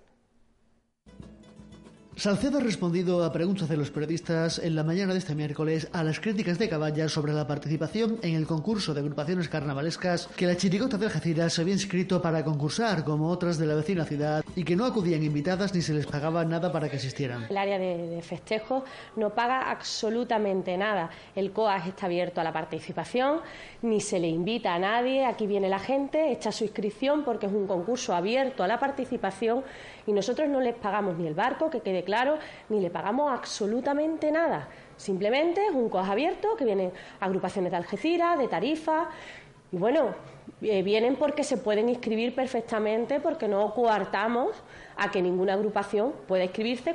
Salcedo 2.16 2.59
ha 2.59 2.61
respondido 2.61 3.24
a 3.24 3.33
preguntas 3.33 3.68
de 3.68 3.77
los 3.77 3.90
periodistas 3.90 4.61
en 4.61 4.77
la 4.77 4.85
mañana 4.85 5.12
de 5.12 5.18
este 5.18 5.35
miércoles 5.35 5.88
a 5.92 6.05
las 6.05 6.20
críticas 6.20 6.61
de 6.61 6.68
Caballas 6.68 7.11
sobre 7.11 7.33
la 7.33 7.48
participación 7.48 8.18
en 8.22 8.37
el 8.37 8.46
concurso 8.46 8.94
de 8.94 9.00
agrupaciones 9.00 9.48
carnavalescas 9.48 10.29
que 10.29 10.46
la 10.46 10.57
chirigota 10.57 10.96
de 10.96 11.07
Algeciras 11.07 11.53
se 11.53 11.62
había 11.62 11.74
inscrito 11.74 12.22
para 12.22 12.44
concursar 12.44 13.03
como 13.03 13.29
otras 13.29 13.59
de 13.59 13.66
la 13.66 13.74
vecina 13.74 14.05
ciudad 14.05 14.44
y 14.55 14.62
que 14.62 14.77
no 14.77 14.85
acudían 14.85 15.24
invitadas 15.24 15.74
ni 15.74 15.83
se 15.83 15.92
les 15.92 16.07
pagaba 16.07 16.44
nada 16.44 16.70
para 16.70 16.88
que 16.88 16.98
asistieran. 16.98 17.46
El 17.50 17.57
área 17.57 17.81
de, 17.81 18.22
festejos 18.22 18.85
no 19.16 19.31
paga 19.31 19.68
absolutamente 19.68 20.77
nada. 20.77 21.11
El 21.35 21.50
COAS 21.50 21.88
está 21.88 22.07
abierto 22.07 22.40
a 22.40 22.44
la 22.44 22.53
participación, 22.53 23.40
ni 23.83 24.00
se 24.00 24.20
le 24.20 24.29
invita 24.29 24.72
a 24.72 24.79
nadie. 24.79 25.27
Aquí 25.27 25.48
viene 25.48 25.68
la 25.68 25.81
gente, 25.81 26.31
echa 26.31 26.53
su 26.53 26.62
inscripción 26.62 27.24
porque 27.24 27.46
es 27.46 27.53
un 27.53 27.66
concurso 27.66 28.14
abierto 28.14 28.62
a 28.62 28.68
la 28.68 28.79
participación 28.79 29.64
y 30.07 30.12
nosotros 30.12 30.49
no 30.49 30.61
les 30.61 30.75
pagamos 30.75 31.17
ni 31.17 31.27
el 31.27 31.35
barco, 31.35 31.71
que 31.71 31.81
quede 31.81 32.05
claro, 32.05 32.38
ni 32.69 32.81
le 32.81 32.90
pagamos 32.90 33.33
absolutamente 33.33 34.31
nada. 34.31 34.69
Simplemente 34.97 35.67
es 35.67 35.73
un 35.75 35.88
COAS 35.88 36.09
abierto 36.09 36.57
que 36.57 36.64
vienen 36.64 36.93
agrupaciones 37.21 37.71
de 37.71 37.77
Algeciras, 37.77 38.38
de 38.38 38.49
Tarifa, 38.49 39.09
Y 39.73 39.77
bueno, 39.77 40.14
eh, 40.62 40.83
vienen 40.83 41.17
porque 41.17 41.43
se 41.43 41.57
pueden 41.57 41.88
inscribir 41.88 42.35
perfectamente, 42.35 43.19
porque 43.19 43.49
no 43.49 43.75
coartamos 43.75 44.53
a 44.96 45.11
que 45.11 45.22
ninguna 45.22 45.54
agrupación 45.54 46.12
pueda 46.26 46.44
inscribirse, 46.44 46.94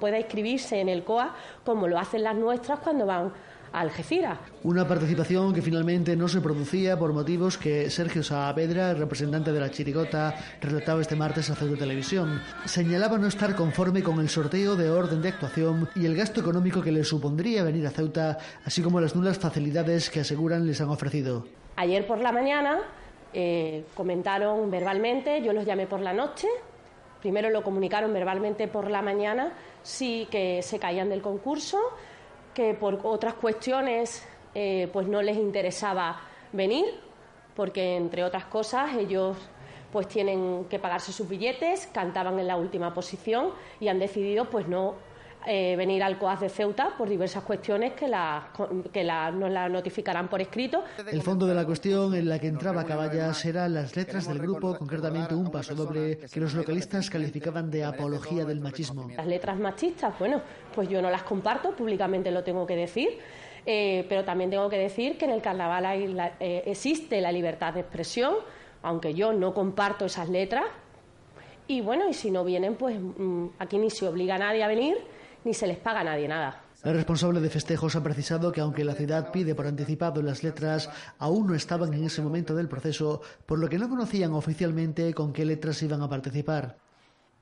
pueda 0.00 0.18
inscribirse 0.18 0.80
en 0.80 0.88
el 0.88 1.04
COA 1.04 1.34
como 1.64 1.88
lo 1.88 1.98
hacen 1.98 2.22
las 2.22 2.36
nuestras 2.36 2.78
cuando 2.80 3.06
van 3.06 3.32
a 3.72 3.80
Algeciras. 3.80 4.38
Una 4.64 4.86
participación 4.86 5.54
que 5.54 5.62
finalmente 5.62 6.16
no 6.16 6.26
se 6.26 6.40
producía 6.40 6.98
por 6.98 7.12
motivos 7.12 7.56
que 7.56 7.88
Sergio 7.88 8.22
Saavedra, 8.22 8.94
representante 8.94 9.52
de 9.52 9.60
la 9.60 9.70
Chirigota, 9.70 10.34
relataba 10.60 11.00
este 11.00 11.14
martes 11.14 11.50
a 11.50 11.54
Ceuta 11.54 11.78
Televisión. 11.78 12.42
Señalaba 12.64 13.16
no 13.18 13.28
estar 13.28 13.54
conforme 13.54 14.02
con 14.02 14.18
el 14.18 14.28
sorteo 14.28 14.74
de 14.74 14.90
orden 14.90 15.22
de 15.22 15.28
actuación 15.28 15.88
y 15.94 16.06
el 16.06 16.16
gasto 16.16 16.40
económico 16.40 16.82
que 16.82 16.90
le 16.90 17.04
supondría 17.04 17.62
venir 17.62 17.86
a 17.86 17.90
Ceuta, 17.90 18.38
así 18.64 18.82
como 18.82 19.00
las 19.00 19.14
nulas 19.14 19.38
facilidades 19.38 20.10
que 20.10 20.20
aseguran 20.20 20.66
les 20.66 20.80
han 20.80 20.88
ofrecido. 20.88 21.46
Ayer 21.76 22.06
por 22.06 22.18
la 22.18 22.32
mañana 22.32 22.80
eh, 23.32 23.84
comentaron 23.94 24.68
verbalmente, 24.70 25.42
yo 25.42 25.52
los 25.52 25.64
llamé 25.64 25.86
por 25.86 26.00
la 26.00 26.12
noche, 26.12 26.48
primero 27.20 27.50
lo 27.50 27.62
comunicaron 27.62 28.12
verbalmente 28.12 28.68
por 28.68 28.90
la 28.90 29.02
mañana, 29.02 29.52
sí 29.82 30.26
que 30.30 30.62
se 30.62 30.78
caían 30.78 31.08
del 31.08 31.22
concurso, 31.22 31.78
que 32.54 32.74
por 32.74 33.00
otras 33.04 33.34
cuestiones 33.34 34.26
eh, 34.54 34.88
pues 34.92 35.06
no 35.06 35.22
les 35.22 35.36
interesaba 35.36 36.20
venir, 36.52 36.86
porque 37.54 37.96
entre 37.96 38.24
otras 38.24 38.46
cosas 38.46 38.94
ellos 38.96 39.36
pues 39.92 40.06
tienen 40.08 40.66
que 40.66 40.78
pagarse 40.78 41.12
sus 41.12 41.28
billetes, 41.28 41.88
cantaban 41.92 42.38
en 42.38 42.46
la 42.46 42.56
última 42.56 42.94
posición 42.94 43.50
y 43.80 43.88
han 43.88 43.98
decidido 43.98 44.48
pues 44.48 44.68
no 44.68 44.94
eh, 45.46 45.74
venir 45.76 46.02
al 46.02 46.18
COAS 46.18 46.40
de 46.40 46.48
Ceuta 46.48 46.94
por 46.98 47.08
diversas 47.08 47.42
cuestiones 47.44 47.94
que, 47.94 48.08
la, 48.08 48.48
que 48.92 49.02
la, 49.02 49.30
nos 49.30 49.50
la 49.50 49.68
notificarán 49.68 50.28
por 50.28 50.40
escrito. 50.40 50.84
El 51.10 51.22
fondo 51.22 51.46
de 51.46 51.54
la 51.54 51.64
cuestión 51.64 52.14
en 52.14 52.28
la 52.28 52.38
que 52.38 52.48
entraba 52.48 52.84
Caballas 52.84 53.44
eran 53.44 53.74
las 53.74 53.96
letras 53.96 54.28
del 54.28 54.38
grupo, 54.38 54.76
concretamente 54.76 55.34
un 55.34 55.50
paso 55.50 55.74
doble 55.74 56.18
que 56.32 56.40
los 56.40 56.54
localistas 56.54 57.08
calificaban 57.08 57.70
de 57.70 57.84
apología 57.84 58.44
del 58.44 58.60
machismo. 58.60 59.08
Las 59.16 59.26
letras 59.26 59.58
machistas, 59.58 60.18
bueno, 60.18 60.42
pues 60.74 60.88
yo 60.88 61.00
no 61.00 61.10
las 61.10 61.22
comparto, 61.22 61.74
públicamente 61.74 62.30
lo 62.30 62.44
tengo 62.44 62.66
que 62.66 62.76
decir. 62.76 63.08
Eh, 63.66 64.06
pero 64.08 64.24
también 64.24 64.50
tengo 64.50 64.68
que 64.68 64.78
decir 64.78 65.18
que 65.18 65.26
en 65.26 65.32
el 65.32 65.42
carnaval 65.42 65.84
eh, 66.40 66.62
existe 66.66 67.20
la 67.20 67.30
libertad 67.30 67.74
de 67.74 67.80
expresión, 67.80 68.34
aunque 68.82 69.14
yo 69.14 69.32
no 69.32 69.52
comparto 69.52 70.06
esas 70.06 70.28
letras. 70.28 70.64
Y 71.66 71.82
bueno, 71.82 72.08
y 72.08 72.14
si 72.14 72.30
no 72.30 72.44
vienen, 72.44 72.74
pues 72.74 72.98
mm, 72.98 73.46
aquí 73.58 73.78
ni 73.78 73.90
se 73.90 74.06
obliga 74.06 74.36
a 74.36 74.38
nadie 74.38 74.64
a 74.64 74.68
venir, 74.68 74.96
ni 75.44 75.54
se 75.54 75.66
les 75.66 75.78
paga 75.78 76.00
a 76.00 76.04
nadie 76.04 76.28
nada. 76.28 76.62
El 76.82 76.94
responsable 76.94 77.40
de 77.40 77.50
festejos 77.50 77.94
ha 77.94 78.02
precisado 78.02 78.52
que 78.52 78.62
aunque 78.62 78.84
la 78.84 78.94
ciudad 78.94 79.30
pide 79.30 79.54
por 79.54 79.66
anticipado 79.66 80.22
las 80.22 80.42
letras, 80.42 80.88
aún 81.18 81.46
no 81.46 81.54
estaban 81.54 81.92
en 81.92 82.04
ese 82.04 82.22
momento 82.22 82.54
del 82.54 82.68
proceso, 82.68 83.20
por 83.44 83.58
lo 83.58 83.68
que 83.68 83.78
no 83.78 83.88
conocían 83.88 84.32
oficialmente 84.32 85.12
con 85.12 85.32
qué 85.32 85.44
letras 85.44 85.82
iban 85.82 86.00
a 86.00 86.08
participar. 86.08 86.78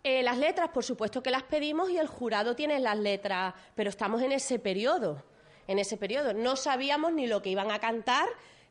Eh, 0.03 0.23
las 0.23 0.39
letras, 0.39 0.71
por 0.71 0.85
supuesto 0.85 1.23
que 1.23 1.31
las 1.31 1.45
pedimos 1.45 1.91
y 1.91 1.99
el 1.99 2.09
jurado 2.09 2.57
tiene 2.57 2.81
las 2.81 2.99
letras, 2.99 3.55
pero 3.77 3.91
estamos 3.91 4.23
en 4.23 4.33
ese 4.33 4.59
periodo. 4.59 5.23
En 5.69 5.79
ese 5.79 5.97
periodo 5.97 6.33
no 6.33 6.57
sabíamos 6.57 7.13
ni 7.13 7.27
lo 7.27 7.43
que 7.43 7.51
iban 7.51 7.71
a 7.71 7.79
cantar, 7.79 8.27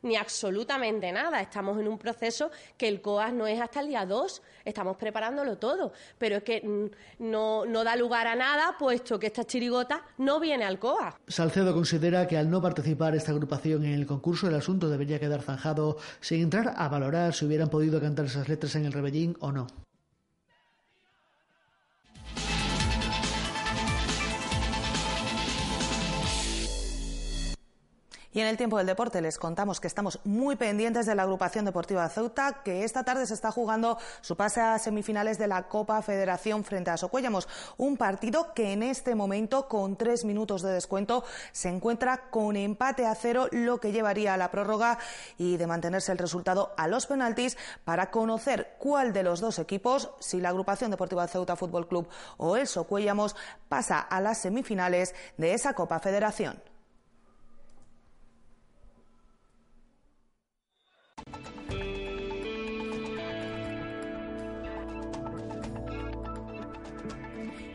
ni 0.08 0.16
absolutamente 0.16 1.12
nada. 1.12 1.42
Estamos 1.42 1.80
en 1.80 1.88
un 1.88 1.98
proceso 1.98 2.50
que 2.78 2.88
el 2.88 3.02
COAS 3.02 3.34
no 3.34 3.46
es 3.48 3.60
hasta 3.60 3.82
el 3.82 3.88
día 3.88 4.06
2, 4.06 4.42
estamos 4.66 4.98
preparándolo 4.98 5.58
todo, 5.58 5.92
pero 6.18 6.38
es 6.38 6.44
que 6.44 6.62
mm, 6.62 7.30
no, 7.30 7.66
da 7.84 7.96
lugar 7.96 8.28
a 8.28 8.36
nada 8.36 8.76
puesto 8.78 9.20
que 9.20 9.28
esta 9.28 9.44
chirigota 9.44 10.04
no 10.18 10.40
viene 10.40 10.66
al 10.66 10.80
COAS. 10.80 11.16
Salcedo 11.28 11.74
considera 11.74 12.28
que 12.28 12.38
al 12.38 12.50
no 12.50 12.62
participar 12.62 13.16
esta 13.16 13.32
agrupación 13.32 13.86
en 13.86 13.94
el 13.94 14.06
concurso 14.06 14.48
el 14.48 14.56
asunto 14.56 14.90
debería 14.90 15.20
quedar 15.20 15.42
zanjado 15.42 15.98
sin 16.22 16.42
entrar 16.42 16.74
a 16.76 16.88
valorar 16.88 17.34
si 17.34 17.46
hubieran 17.46 17.70
podido 17.70 18.00
cantar 18.00 18.26
esas 18.26 18.48
letras 18.48 18.76
en 18.76 18.86
el 18.86 18.94
rebellín 18.94 19.36
o 19.40 19.52
no. 19.52 19.68
Y 28.38 28.42
en 28.42 28.46
el 28.46 28.56
tiempo 28.56 28.78
del 28.78 28.86
deporte 28.86 29.20
les 29.20 29.40
contamos 29.40 29.80
que 29.80 29.88
estamos 29.88 30.20
muy 30.24 30.56
pendientes 30.56 31.08
de 31.08 31.16
la 31.16 31.24
agrupación 31.24 31.66
deportiva 31.66 32.08
Ceuta, 32.08 32.62
que 32.64 32.84
esta 32.84 33.04
tarde 33.04 33.26
se 33.26 33.34
está 33.34 33.50
jugando 33.50 33.98
su 34.22 34.38
pase 34.38 34.62
a 34.62 34.78
semifinales 34.78 35.40
de 35.40 35.48
la 35.48 35.68
Copa 35.68 36.00
Federación 36.04 36.64
frente 36.64 36.92
a 36.92 36.98
Socuellamos. 36.98 37.48
Un 37.78 37.98
partido 37.98 38.54
que 38.54 38.74
en 38.74 38.84
este 38.84 39.16
momento, 39.16 39.68
con 39.68 39.96
tres 39.96 40.24
minutos 40.24 40.62
de 40.62 40.70
descuento, 40.70 41.24
se 41.52 41.70
encuentra 41.70 42.30
con 42.30 42.56
empate 42.56 43.08
a 43.08 43.16
cero, 43.16 43.48
lo 43.52 43.80
que 43.80 43.92
llevaría 43.92 44.36
a 44.36 44.38
la 44.38 44.52
prórroga 44.52 45.00
y 45.40 45.58
de 45.58 45.66
mantenerse 45.66 46.12
el 46.12 46.20
resultado 46.20 46.76
a 46.78 46.88
los 46.88 47.08
penaltis 47.08 47.58
para 47.86 48.12
conocer 48.12 48.76
cuál 48.78 49.14
de 49.14 49.24
los 49.24 49.40
dos 49.40 49.58
equipos, 49.58 50.12
si 50.20 50.40
la 50.40 50.50
agrupación 50.50 50.92
deportiva 50.92 51.28
Ceuta 51.28 51.56
Fútbol 51.56 51.88
Club 51.88 52.08
o 52.38 52.56
el 52.56 52.68
Socuellamos, 52.68 53.36
pasa 53.68 54.00
a 54.00 54.22
las 54.22 54.38
semifinales 54.38 55.16
de 55.38 55.56
esa 55.56 55.74
Copa 55.74 55.98
Federación. 55.98 56.62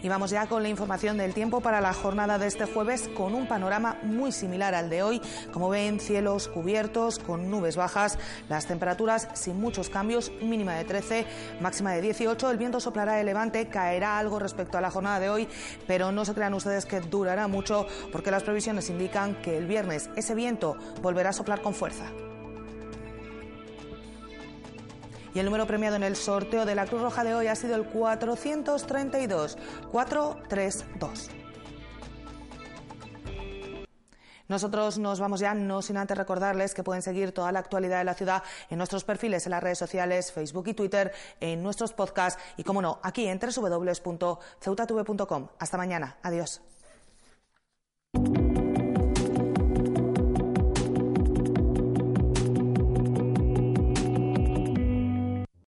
Y 0.03 0.09
vamos 0.09 0.31
ya 0.31 0.47
con 0.47 0.65
la 0.65 0.69
información 0.69 1.17
del 1.17 1.33
tiempo 1.33 1.61
para 1.61 1.81
la 1.81 1.93
jornada 1.93 2.37
de 2.37 2.49
este 2.49 2.65
jueves 2.65 3.09
con 3.15 3.35
un 3.35 3.47
panorama 3.47 3.99
muy 4.03 4.33
similar 4.33 4.75
al 4.75 4.91
de 4.91 5.05
hoy. 5.05 5.23
Como 5.53 5.69
ven, 5.69 6.01
cielos 6.01 6.49
cubiertos 6.49 7.21
con 7.21 7.51
nubes 7.51 7.77
bajas, 7.77 8.19
las 8.49 8.67
temperaturas 8.67 9.29
sin 9.35 9.61
muchos 9.61 9.88
cambios, 9.88 10.33
mínima 10.43 10.75
de 10.75 10.85
13, 10.85 11.27
máxima 11.61 11.93
de 11.93 12.01
18. 12.01 12.51
El 12.51 12.59
viento 12.59 12.81
soplará 12.81 13.15
de 13.15 13.23
levante, 13.23 13.69
caerá 13.69 14.19
algo 14.19 14.41
respecto 14.41 14.77
a 14.77 14.81
la 14.81 14.91
jornada 14.91 15.21
de 15.21 15.31
hoy, 15.31 15.49
pero 15.87 16.11
no 16.11 16.25
se 16.25 16.35
crean 16.35 16.55
ustedes 16.55 16.85
que 16.85 17.01
durará 17.01 17.47
mucho 17.47 17.87
porque 18.11 18.33
las 18.33 18.43
previsiones 18.43 18.91
indican 18.91 19.41
que 19.41 19.57
el 19.57 19.67
viernes 19.67 20.11
ese 20.17 20.35
viento 20.35 20.77
volverá 21.01 21.31
a 21.31 21.33
soplar 21.33 21.62
con 21.62 21.75
fuerza. 21.75 22.07
Y 25.35 25.38
el 25.38 25.47
número 25.47 25.66
premiado 25.66 25.97
en 25.97 26.03
el 26.03 26.16
sorteo 26.16 26.66
de 26.66 26.75
la 26.75 26.87
Cruz 26.87 27.01
Roja 27.03 27.25
de 27.25 27.35
hoy 27.35 27.47
ha 27.47 27.55
sido 27.55 27.77
el 27.77 27.85
432 27.85 29.57
432. 29.90 31.31
Nosotros 34.49 34.99
nos 34.99 35.18
vamos 35.18 35.40
ya, 35.40 35.55
no 35.55 35.81
sin 35.81 35.97
antes 35.97 36.18
recordarles 36.18 36.75
que 36.75 36.85
pueden 36.85 37.01
seguir 37.01 37.33
toda 37.33 37.53
la 37.53 37.61
actualidad 37.61 37.97
de 37.99 38.05
la 38.05 38.12
ciudad 38.12 38.42
en 38.68 38.77
nuestros 38.77 39.03
perfiles 39.03 39.47
en 39.47 39.53
las 39.53 39.62
redes 39.62 39.79
sociales, 39.79 40.31
Facebook 40.31 40.68
y 40.68 40.75
Twitter, 40.75 41.11
en 41.40 41.62
nuestros 41.62 41.95
podcasts 41.95 42.38
y, 42.59 42.64
como 42.64 42.83
no, 42.83 42.99
aquí 43.03 43.27
en 43.27 43.40
www.ceutatv.com. 43.40 45.49
Hasta 45.59 45.79
mañana. 45.79 46.18
Adiós. 46.23 46.61